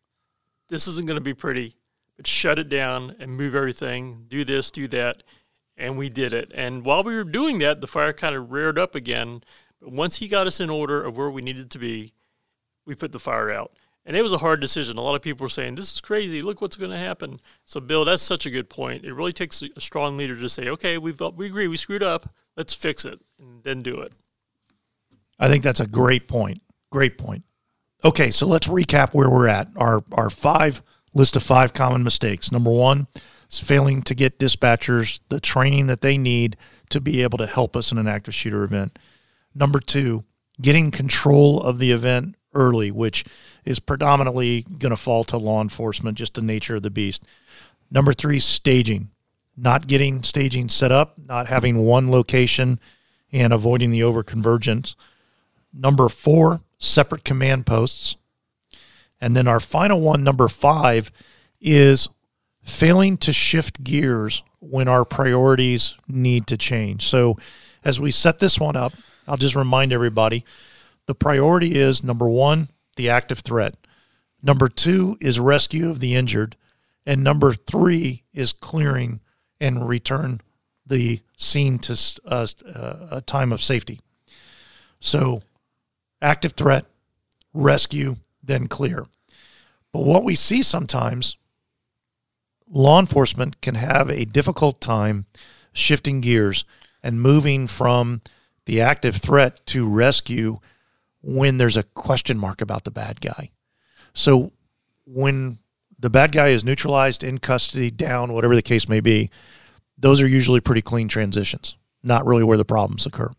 [0.68, 1.74] this isn't going to be pretty,
[2.16, 4.26] but shut it down and move everything.
[4.28, 5.22] Do this, do that."
[5.76, 6.50] And we did it.
[6.54, 9.42] And while we were doing that, the fire kind of reared up again.
[9.80, 12.12] But once he got us in order of where we needed to be,
[12.84, 13.72] we put the fire out.
[14.06, 14.96] And it was a hard decision.
[14.96, 16.42] A lot of people were saying, This is crazy.
[16.42, 17.40] Look what's going to happen.
[17.64, 19.04] So, Bill, that's such a good point.
[19.04, 22.34] It really takes a strong leader to say, Okay, we've we agree, we screwed up.
[22.56, 24.12] Let's fix it and then do it.
[25.38, 26.62] I think that's a great point.
[26.90, 27.44] Great point.
[28.04, 29.68] Okay, so let's recap where we're at.
[29.76, 30.82] Our, our five
[31.14, 32.50] list of five common mistakes.
[32.50, 33.06] Number one
[33.50, 36.56] is failing to get dispatchers the training that they need
[36.90, 38.98] to be able to help us in an active shooter event.
[39.54, 40.24] Number two,
[40.60, 43.24] getting control of the event early, which
[43.64, 47.24] is predominantly going to fall to law enforcement, just the nature of the beast.
[47.90, 49.10] Number three, staging.
[49.56, 52.80] Not getting staging set up, not having one location,
[53.32, 54.94] and avoiding the overconvergence.
[55.72, 58.16] Number four, separate command posts.
[59.20, 61.12] And then our final one, number five,
[61.60, 62.08] is
[62.62, 67.06] failing to shift gears when our priorities need to change.
[67.06, 67.36] So,
[67.84, 68.92] as we set this one up,
[69.26, 70.44] I'll just remind everybody
[71.10, 73.74] the priority is number one, the active threat.
[74.44, 76.54] Number two is rescue of the injured.
[77.04, 79.18] And number three is clearing
[79.60, 80.40] and return
[80.86, 83.98] the scene to uh, uh, a time of safety.
[85.00, 85.42] So,
[86.22, 86.86] active threat,
[87.52, 89.04] rescue, then clear.
[89.92, 91.36] But what we see sometimes,
[92.70, 95.26] law enforcement can have a difficult time
[95.72, 96.64] shifting gears
[97.02, 98.20] and moving from
[98.64, 100.60] the active threat to rescue
[101.22, 103.50] when there's a question mark about the bad guy.
[104.14, 104.52] So
[105.04, 105.58] when
[105.98, 109.30] the bad guy is neutralized, in custody, down, whatever the case may be,
[109.98, 113.30] those are usually pretty clean transitions, not really where the problems occur.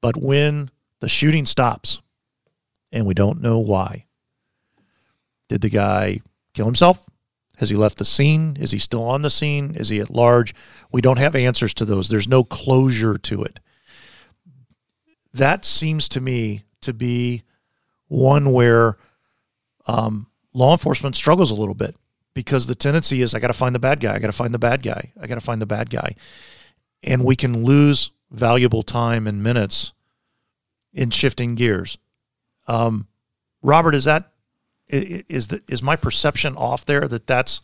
[0.00, 2.00] But when the shooting stops
[2.92, 4.06] and we don't know why,
[5.48, 6.20] did the guy
[6.54, 7.04] kill himself?
[7.58, 8.56] Has he left the scene?
[8.58, 9.74] Is he still on the scene?
[9.74, 10.54] Is he at large?
[10.90, 12.08] We don't have answers to those.
[12.08, 13.60] There's no closure to it.
[15.32, 17.42] That seems to me to be
[18.08, 18.96] one where
[19.86, 21.96] um, law enforcement struggles a little bit
[22.34, 24.14] because the tendency is I got to find the bad guy.
[24.14, 25.12] I got to find the bad guy.
[25.20, 26.14] I got to find the bad guy.
[27.02, 29.92] And we can lose valuable time and minutes
[30.92, 31.98] in shifting gears.
[32.66, 33.06] Um,
[33.62, 34.32] Robert, is that
[34.88, 37.60] is the, is my perception off there that that's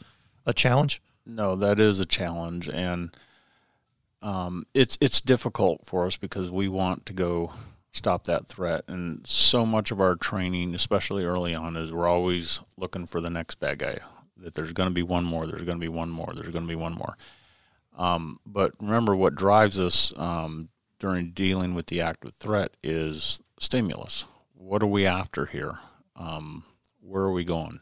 [0.46, 1.02] a challenge?
[1.26, 3.14] No, that is a challenge, and
[4.22, 7.52] um, it's it's difficult for us because we want to go
[7.92, 12.62] stop that threat, and so much of our training, especially early on, is we're always
[12.76, 13.98] looking for the next bad guy.
[14.36, 15.46] That there's going to be one more.
[15.46, 16.32] There's going to be one more.
[16.32, 17.16] There's going to be one more.
[17.96, 20.68] Um, but remember, what drives us um,
[21.00, 24.24] during dealing with the active threat is stimulus.
[24.54, 25.80] What are we after here?
[26.14, 26.64] Um,
[27.00, 27.80] where are we going?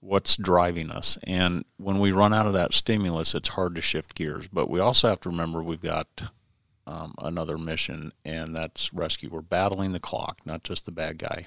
[0.00, 1.18] What's driving us?
[1.24, 4.48] And when we run out of that stimulus, it's hard to shift gears.
[4.48, 6.30] But we also have to remember we've got
[6.88, 9.28] um, another mission, and that's rescue.
[9.28, 11.44] We're battling the clock, not just the bad guy.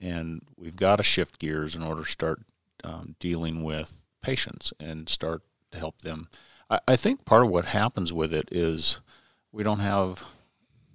[0.00, 2.42] And we've got to shift gears in order to start
[2.82, 6.28] um, dealing with patients and start to help them.
[6.68, 9.00] I, I think part of what happens with it is
[9.52, 10.24] we don't have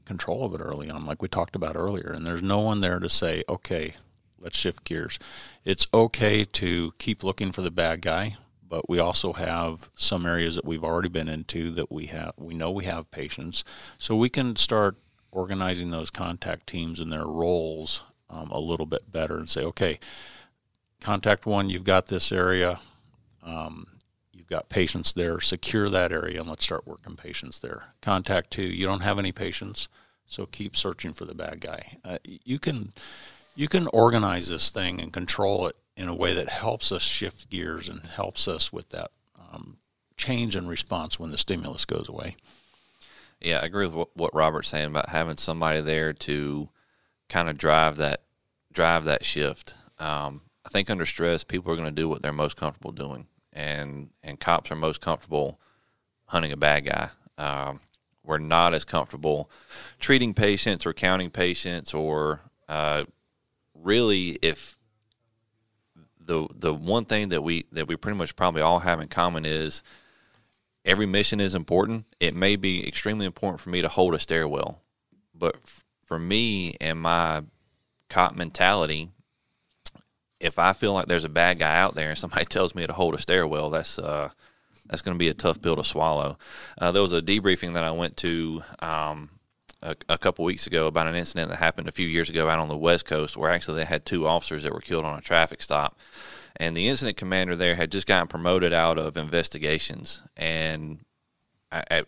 [0.03, 2.11] control of it early on, like we talked about earlier.
[2.11, 3.93] And there's no one there to say, okay,
[4.37, 5.17] let's shift gears.
[5.63, 8.35] It's okay to keep looking for the bad guy,
[8.67, 12.53] but we also have some areas that we've already been into that we have we
[12.53, 13.63] know we have patients,
[13.97, 14.95] so we can start
[15.31, 19.99] organizing those contact teams and their roles um, a little bit better and say, okay,
[21.01, 22.79] contact one, you've got this area.
[23.43, 23.87] Um,
[24.33, 27.93] you've got patients there, secure that area and let's start working patients there.
[28.01, 29.89] Contact two, you don't have any patients,
[30.25, 31.97] so keep searching for the bad guy.
[32.03, 32.93] Uh, you can
[33.55, 37.49] you can organize this thing and control it in a way that helps us shift
[37.49, 39.09] gears and helps us with that
[39.51, 39.77] um,
[40.15, 42.35] change in response when the stimulus goes away.
[43.41, 46.69] Yeah, I agree with what, what Robert's saying about having somebody there to
[47.29, 48.21] kind of drive that
[48.71, 49.75] drive that shift.
[49.99, 53.25] Um, I think under stress, people are going to do what they're most comfortable doing,
[53.51, 55.59] and and cops are most comfortable
[56.25, 57.09] hunting a bad guy.
[57.37, 57.79] Um,
[58.23, 59.49] we're not as comfortable
[59.99, 63.05] treating patients or counting patients or uh,
[63.73, 64.76] really, if
[66.27, 69.45] the the one thing that we that we pretty much probably all have in common
[69.45, 69.81] is
[70.85, 72.05] every mission is important.
[72.19, 74.81] It may be extremely important for me to hold a stairwell,
[75.33, 77.43] but f- for me and my
[78.09, 79.09] cop mentality,
[80.39, 82.93] if I feel like there's a bad guy out there and somebody tells me to
[82.93, 84.29] hold a stairwell, that's uh,
[84.87, 86.37] that's going to be a tough pill to swallow.
[86.77, 89.29] Uh, there was a debriefing that I went to um,
[89.87, 92.59] a, a couple weeks ago about an incident that happened a few years ago out
[92.59, 95.21] on the West Coast where actually they had two officers that were killed on a
[95.21, 95.97] traffic stop.
[96.57, 100.99] And the incident commander there had just gotten promoted out of investigations and
[101.71, 102.03] I, I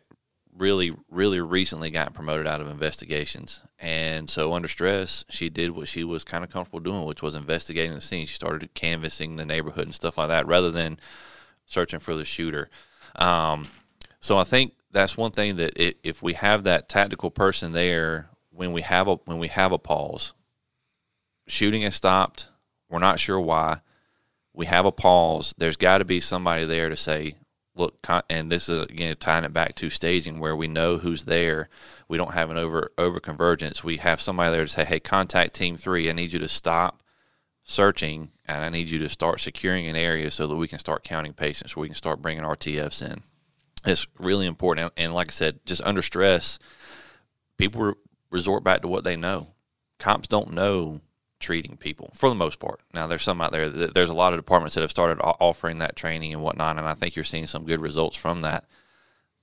[0.58, 3.62] really, really recently gotten promoted out of investigations.
[3.80, 7.36] And so, under stress, she did what she was kind of comfortable doing, which was
[7.36, 8.26] investigating the scene.
[8.26, 11.00] She started canvassing the neighborhood and stuff like that rather than
[11.66, 12.70] searching for the shooter.
[13.16, 13.68] Um,
[14.20, 18.30] so, I think that's one thing that it, if we have that tactical person there
[18.52, 20.34] when we have a when we have a pause,
[21.48, 22.50] shooting has stopped.
[22.90, 23.82] We're not sure why.
[24.54, 25.54] We have a pause.
[25.58, 27.36] There's got to be somebody there to say,
[27.76, 31.70] look, and this is again tying it back to staging where we know who's there.
[32.08, 33.84] We don't have an over over convergence.
[33.84, 36.10] We have somebody there to say, hey, contact team three.
[36.10, 37.04] I need you to stop
[37.64, 41.04] searching and I need you to start securing an area so that we can start
[41.04, 41.74] counting patients.
[41.74, 43.22] So we can start bringing RTFs in
[43.86, 44.94] it's really important.
[44.98, 46.60] And like I said, just under stress,
[47.58, 47.94] people
[48.32, 49.48] resort back to what they know.
[49.98, 51.02] Cops don't know
[51.40, 52.82] treating people for the most part.
[52.94, 53.70] Now, there's some out there.
[53.70, 56.94] There's a lot of departments that have started offering that training and whatnot, and I
[56.94, 58.66] think you're seeing some good results from that.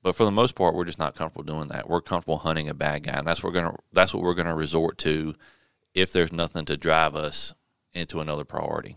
[0.03, 1.89] But for the most part, we're just not comfortable doing that.
[1.89, 4.55] We're comfortable hunting a bad guy, and that's what we're gonna that's what we're gonna
[4.55, 5.34] resort to
[5.95, 7.55] if there's nothing to drive us
[7.93, 8.97] into another priority.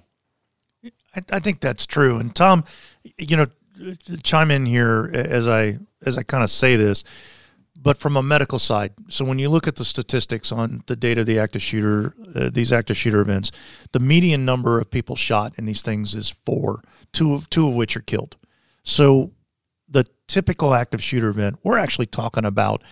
[1.16, 2.18] I, I think that's true.
[2.18, 2.64] And Tom,
[3.18, 3.48] you know,
[4.24, 7.04] chime in here as I as I kind of say this,
[7.82, 8.94] but from a medical side.
[9.10, 12.50] So when you look at the statistics on the data of the active shooter, uh,
[12.52, 13.52] these active shooter events,
[13.92, 17.76] the median number of people shot in these things is four, two of two of
[17.76, 18.38] which are killed.
[18.84, 19.32] So
[19.88, 22.84] the typical active shooter event, we're actually talking about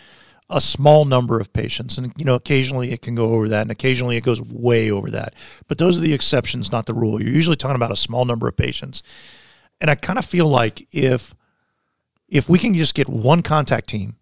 [0.49, 1.97] a small number of patients.
[1.97, 5.11] And, you know, occasionally it can go over that and occasionally it goes way over
[5.11, 5.33] that.
[5.67, 7.21] But those are the exceptions, not the rule.
[7.21, 9.03] You're usually talking about a small number of patients.
[9.80, 11.36] And I kind of feel like if
[12.28, 14.17] if we can just get one contact team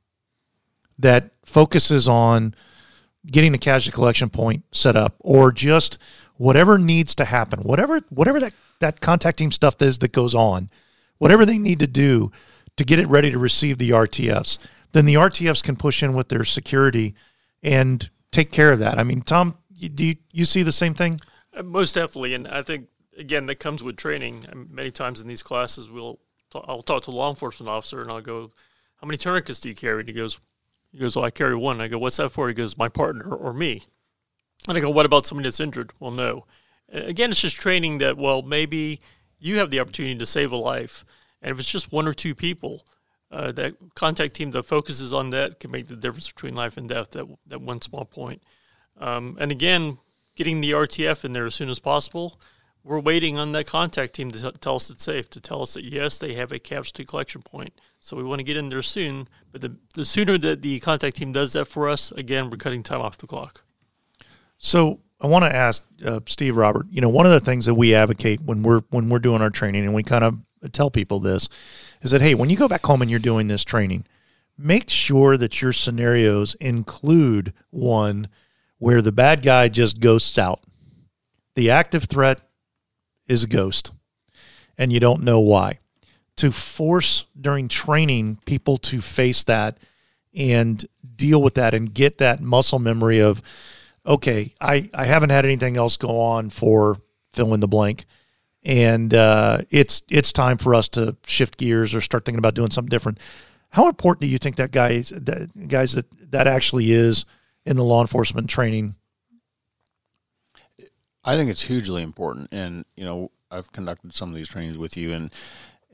[0.99, 2.53] that focuses on
[3.25, 5.97] getting the casualty collection point set up or just
[6.37, 10.69] whatever needs to happen, whatever whatever that, that contact team stuff is that goes on,
[11.17, 12.31] whatever they need to do
[12.77, 14.57] to get it ready to receive the RTFs,
[14.91, 17.15] then the RTFs can push in with their security
[17.63, 18.99] and take care of that.
[18.99, 21.19] I mean, Tom, do you, you see the same thing?
[21.55, 22.87] Uh, most definitely, and I think
[23.17, 24.45] again that comes with training.
[24.69, 26.19] Many times in these classes, we'll
[26.53, 28.51] I'll talk to a law enforcement officer and I'll go,
[28.97, 30.39] "How many tourniquets do you carry?" And he goes,
[30.91, 32.87] "He goes, well, I carry one." And I go, "What's that for?" He goes, "My
[32.87, 33.83] partner or me."
[34.67, 36.45] And I go, "What about somebody that's injured?" Well, no.
[36.89, 38.17] Again, it's just training that.
[38.17, 39.01] Well, maybe
[39.39, 41.03] you have the opportunity to save a life,
[41.41, 42.85] and if it's just one or two people,
[43.31, 46.87] uh, that contact team that focuses on that can make the difference between life and
[46.87, 47.11] death.
[47.11, 48.41] That that one small point.
[48.97, 49.97] Um, and again,
[50.35, 52.39] getting the RTF in there as soon as possible
[52.85, 55.83] we're waiting on that contact team to tell us it's safe, to tell us that
[55.83, 57.73] yes, they have a casualty collection point.
[57.99, 59.27] So we want to get in there soon.
[59.51, 62.83] But the, the sooner that the contact team does that for us, again, we're cutting
[62.83, 63.63] time off the clock.
[64.59, 66.85] So I want to ask uh, Steve Robert.
[66.91, 69.49] You know, one of the things that we advocate when we're when we're doing our
[69.49, 70.39] training, and we kind of
[70.71, 71.49] tell people this,
[72.03, 74.05] is that hey, when you go back home and you're doing this training,
[74.57, 78.27] make sure that your scenarios include one
[78.77, 80.63] where the bad guy just ghosts out.
[81.55, 82.41] The active threat
[83.27, 83.91] is a ghost
[84.77, 85.79] and you don't know why.
[86.37, 89.77] To force during training people to face that
[90.35, 93.41] and deal with that and get that muscle memory of,
[94.05, 96.97] okay, I, I haven't had anything else go on for
[97.31, 98.05] fill in the blank.
[98.63, 102.71] And uh, it's it's time for us to shift gears or start thinking about doing
[102.71, 103.19] something different.
[103.69, 107.25] How important do you think that guys that guys that that actually is
[107.63, 108.95] in the law enforcement training
[111.25, 114.95] I think it's hugely important, and you know, I've conducted some of these trainings with
[114.95, 115.33] you, and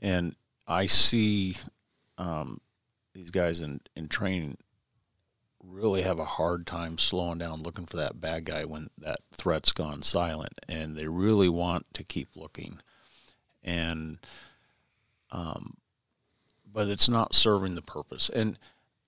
[0.00, 1.56] and I see
[2.18, 2.60] um,
[3.14, 4.58] these guys in in training
[5.64, 9.72] really have a hard time slowing down, looking for that bad guy when that threat's
[9.72, 12.80] gone silent, and they really want to keep looking,
[13.64, 14.18] and
[15.30, 15.78] um,
[16.70, 18.28] but it's not serving the purpose.
[18.28, 18.58] And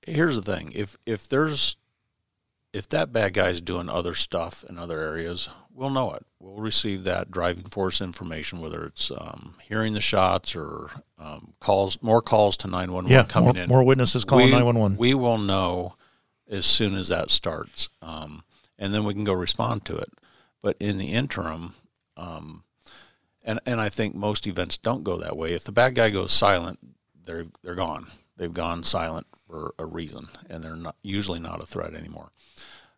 [0.07, 1.77] here's the thing: if if there's
[2.73, 6.25] if that bad guy is doing other stuff in other areas, we'll know it.
[6.39, 12.01] We'll receive that driving force information, whether it's um, hearing the shots or um, calls,
[12.03, 13.69] more calls to 911 yeah, coming more, in.
[13.69, 14.97] More witnesses calling 911.
[14.97, 15.97] We will know
[16.49, 18.45] as soon as that starts, um,
[18.79, 20.11] and then we can go respond to it.
[20.63, 21.75] But in the interim,
[22.17, 22.65] um,
[23.45, 25.53] and and I think most events don't go that way.
[25.53, 26.79] If the bad guy goes silent,
[27.25, 28.07] they're they're gone.
[28.37, 32.31] They've gone silent for a reason, and they're not usually not a threat anymore.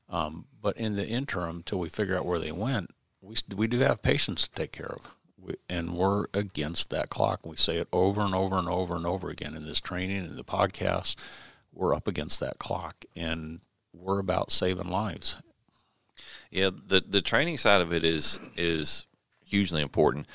[0.09, 2.90] Um, but in the interim, till we figure out where they went,
[3.20, 7.44] we we do have patients to take care of, we, and we're against that clock.
[7.44, 10.36] We say it over and over and over and over again in this training and
[10.36, 11.16] the podcast.
[11.72, 13.61] We're up against that clock, and
[13.92, 15.42] we're about saving lives.
[16.50, 19.07] Yeah, the the training side of it is is
[19.44, 20.26] hugely important.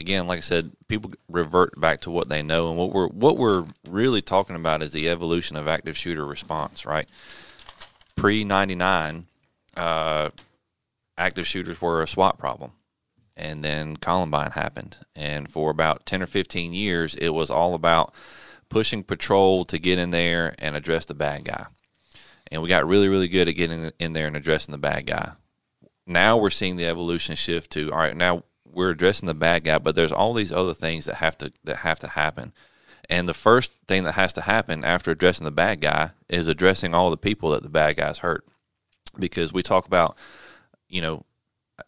[0.00, 3.38] Again, like I said, people revert back to what they know, and what we're what
[3.38, 7.08] we're really talking about is the evolution of active shooter response, right?
[8.16, 9.26] Pre 99,
[9.76, 10.30] uh,
[11.16, 12.72] active shooters were a SWAT problem.
[13.36, 14.98] And then Columbine happened.
[15.16, 18.14] And for about 10 or 15 years, it was all about
[18.68, 21.66] pushing patrol to get in there and address the bad guy.
[22.50, 25.32] And we got really, really good at getting in there and addressing the bad guy.
[26.06, 29.78] Now we're seeing the evolution shift to all right, now we're addressing the bad guy,
[29.78, 32.52] but there's all these other things that have to that have to happen.
[33.08, 36.94] And the first thing that has to happen after addressing the bad guy is addressing
[36.94, 38.44] all the people that the bad guys hurt.
[39.18, 40.16] Because we talk about,
[40.88, 41.24] you know,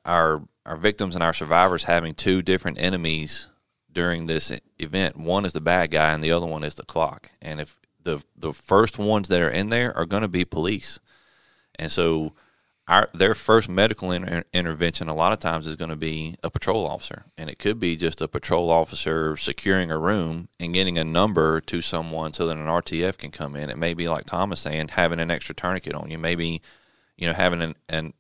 [0.05, 3.49] our our victims and our survivors having two different enemies
[3.93, 5.17] during this event.
[5.17, 7.31] One is the bad guy and the other one is the clock.
[7.41, 10.99] And if the the first ones that are in there are going to be police.
[11.77, 12.35] And so
[12.87, 16.51] our their first medical inter- intervention a lot of times is going to be a
[16.51, 20.99] patrol officer, and it could be just a patrol officer securing a room and getting
[20.99, 23.70] a number to someone so that an RTF can come in.
[23.70, 26.61] It may be like Thomas saying, having an extra tourniquet on you, maybe
[27.16, 28.12] you know having an, an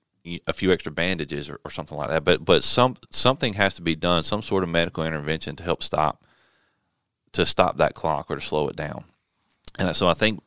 [0.46, 2.24] a few extra bandages or, or something like that.
[2.24, 5.82] But but some something has to be done, some sort of medical intervention to help
[5.82, 6.24] stop
[7.32, 9.04] to stop that clock or to slow it down.
[9.78, 10.42] And so I think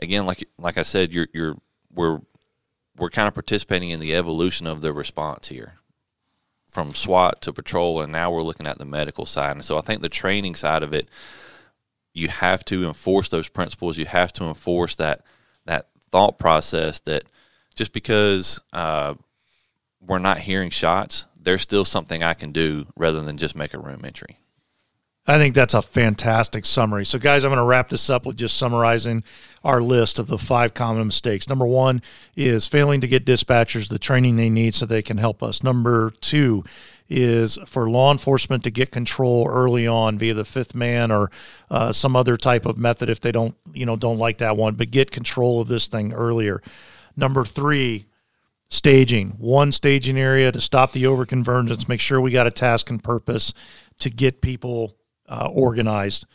[0.00, 1.56] again, like like I said, you're you're
[1.92, 2.20] we're
[2.98, 5.74] we're kind of participating in the evolution of the response here
[6.68, 9.52] from SWAT to patrol, and now we're looking at the medical side.
[9.52, 11.08] And so I think the training side of it,
[12.12, 13.96] you have to enforce those principles.
[13.96, 15.22] You have to enforce that
[15.64, 17.24] that thought process that
[17.74, 19.14] just because uh,
[20.00, 23.78] we're not hearing shots, there's still something I can do rather than just make a
[23.78, 24.38] room entry.
[25.28, 27.04] I think that's a fantastic summary.
[27.04, 29.22] So, guys, I'm going to wrap this up with just summarizing
[29.62, 31.50] our list of the five common mistakes.
[31.50, 32.00] Number one
[32.34, 35.62] is failing to get dispatchers the training they need so they can help us.
[35.62, 36.64] Number two
[37.10, 41.30] is for law enforcement to get control early on via the fifth man or
[41.70, 44.76] uh, some other type of method if they don't, you know, don't like that one,
[44.76, 46.62] but get control of this thing earlier.
[47.16, 48.06] Number three,
[48.70, 53.02] staging one staging area to stop the overconvergence make sure we got a task and
[53.02, 53.54] purpose
[53.98, 54.97] to get people
[55.28, 56.26] uh, organized.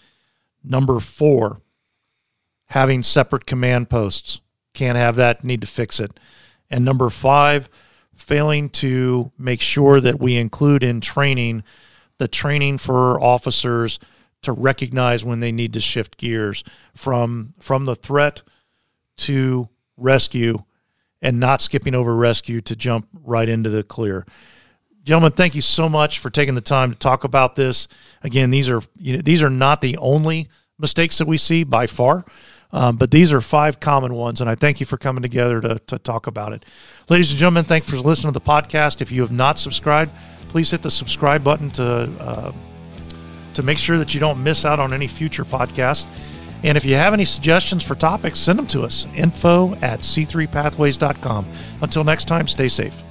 [0.63, 1.61] Number four,
[2.67, 4.39] having separate command posts.
[4.73, 6.19] Can't have that, need to fix it.
[6.69, 7.69] And number five,
[8.15, 11.63] failing to make sure that we include in training
[12.19, 13.99] the training for officers
[14.43, 16.63] to recognize when they need to shift gears
[16.95, 18.41] from from the threat
[19.17, 20.63] to rescue
[21.21, 24.25] and not skipping over rescue to jump right into the clear.
[25.03, 27.89] Gentlemen, thank you so much for taking the time to talk about this.
[28.23, 30.47] Again, these are you know, these are not the only
[30.79, 32.23] mistakes that we see by far,
[32.71, 35.79] um, but these are five common ones, and I thank you for coming together to,
[35.87, 36.63] to talk about it.
[37.09, 39.01] Ladies and gentlemen, thanks for listening to the podcast.
[39.01, 40.11] If you have not subscribed,
[40.47, 42.51] please hit the subscribe button to uh,
[43.55, 46.07] to make sure that you don't miss out on any future podcasts.
[46.63, 49.05] And if you have any suggestions for topics, send them to us.
[49.15, 51.45] Info at c3pathways.com.
[51.81, 53.03] Until next time, stay safe.